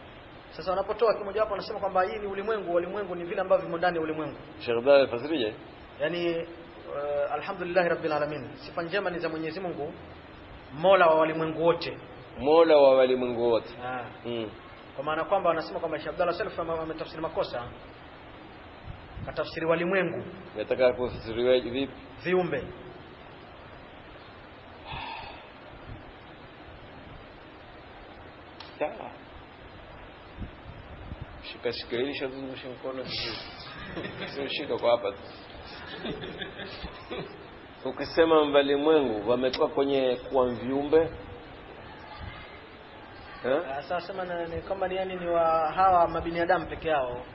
[0.58, 3.98] Sasa wanapotoa kimoja wapo wanasema kwamba hii ni ulimwengu, walimwengu ni vile ambavyo vimo ndani
[3.98, 4.38] ya ulimwengu.
[4.60, 5.54] Sheikh Abdalla fasirije
[6.00, 8.50] Yaani uh, alhamdulillah rabbil alamin.
[8.56, 9.94] Sifa njema ni za Mwenyezi Mungu
[10.74, 11.98] Mola wa walimwengu wote.
[12.40, 14.04] mola wa walimwengu wote Ah.
[14.26, 14.50] mm.
[14.96, 17.64] Kwa maana kwamba wanasema kwamba Sheikh Abdallah Salaf ametafsiri makosa.
[19.26, 20.24] Katafsiri walimwengu,
[20.58, 21.94] nataka kufasiriwe vipi
[22.24, 22.64] viumbe.
[31.64, 32.14] Sawa shika shika hili
[32.70, 33.06] mkono
[34.36, 35.18] sio shika kwa hapa tu
[37.86, 41.10] ukisema walimwengu wametoka kwenye kuwa viumbe?
[43.46, 44.24] Ah, Sasa sema
[44.56, 47.26] ni kama yani ni wa hawa mabinadamu peke yao.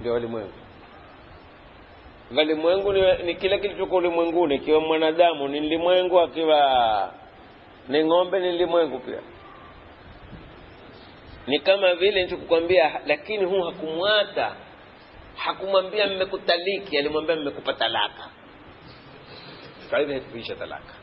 [0.00, 0.52] ndio walimwengu.
[2.36, 7.12] Walimwengu ni, ni kile kilichoko ulimwenguni ikiwa mwanadamu ni limwengu akiwa
[7.88, 9.18] ni ng'ombe ni limwengu pia
[11.48, 14.56] ni kama vile nilichokukwambia lakini huu hakumwata.
[15.36, 18.28] Hakumwambia mmekutaliki alimwambia mmekupa talaka.
[19.90, 20.94] Kwa hivyo haikuisha talaka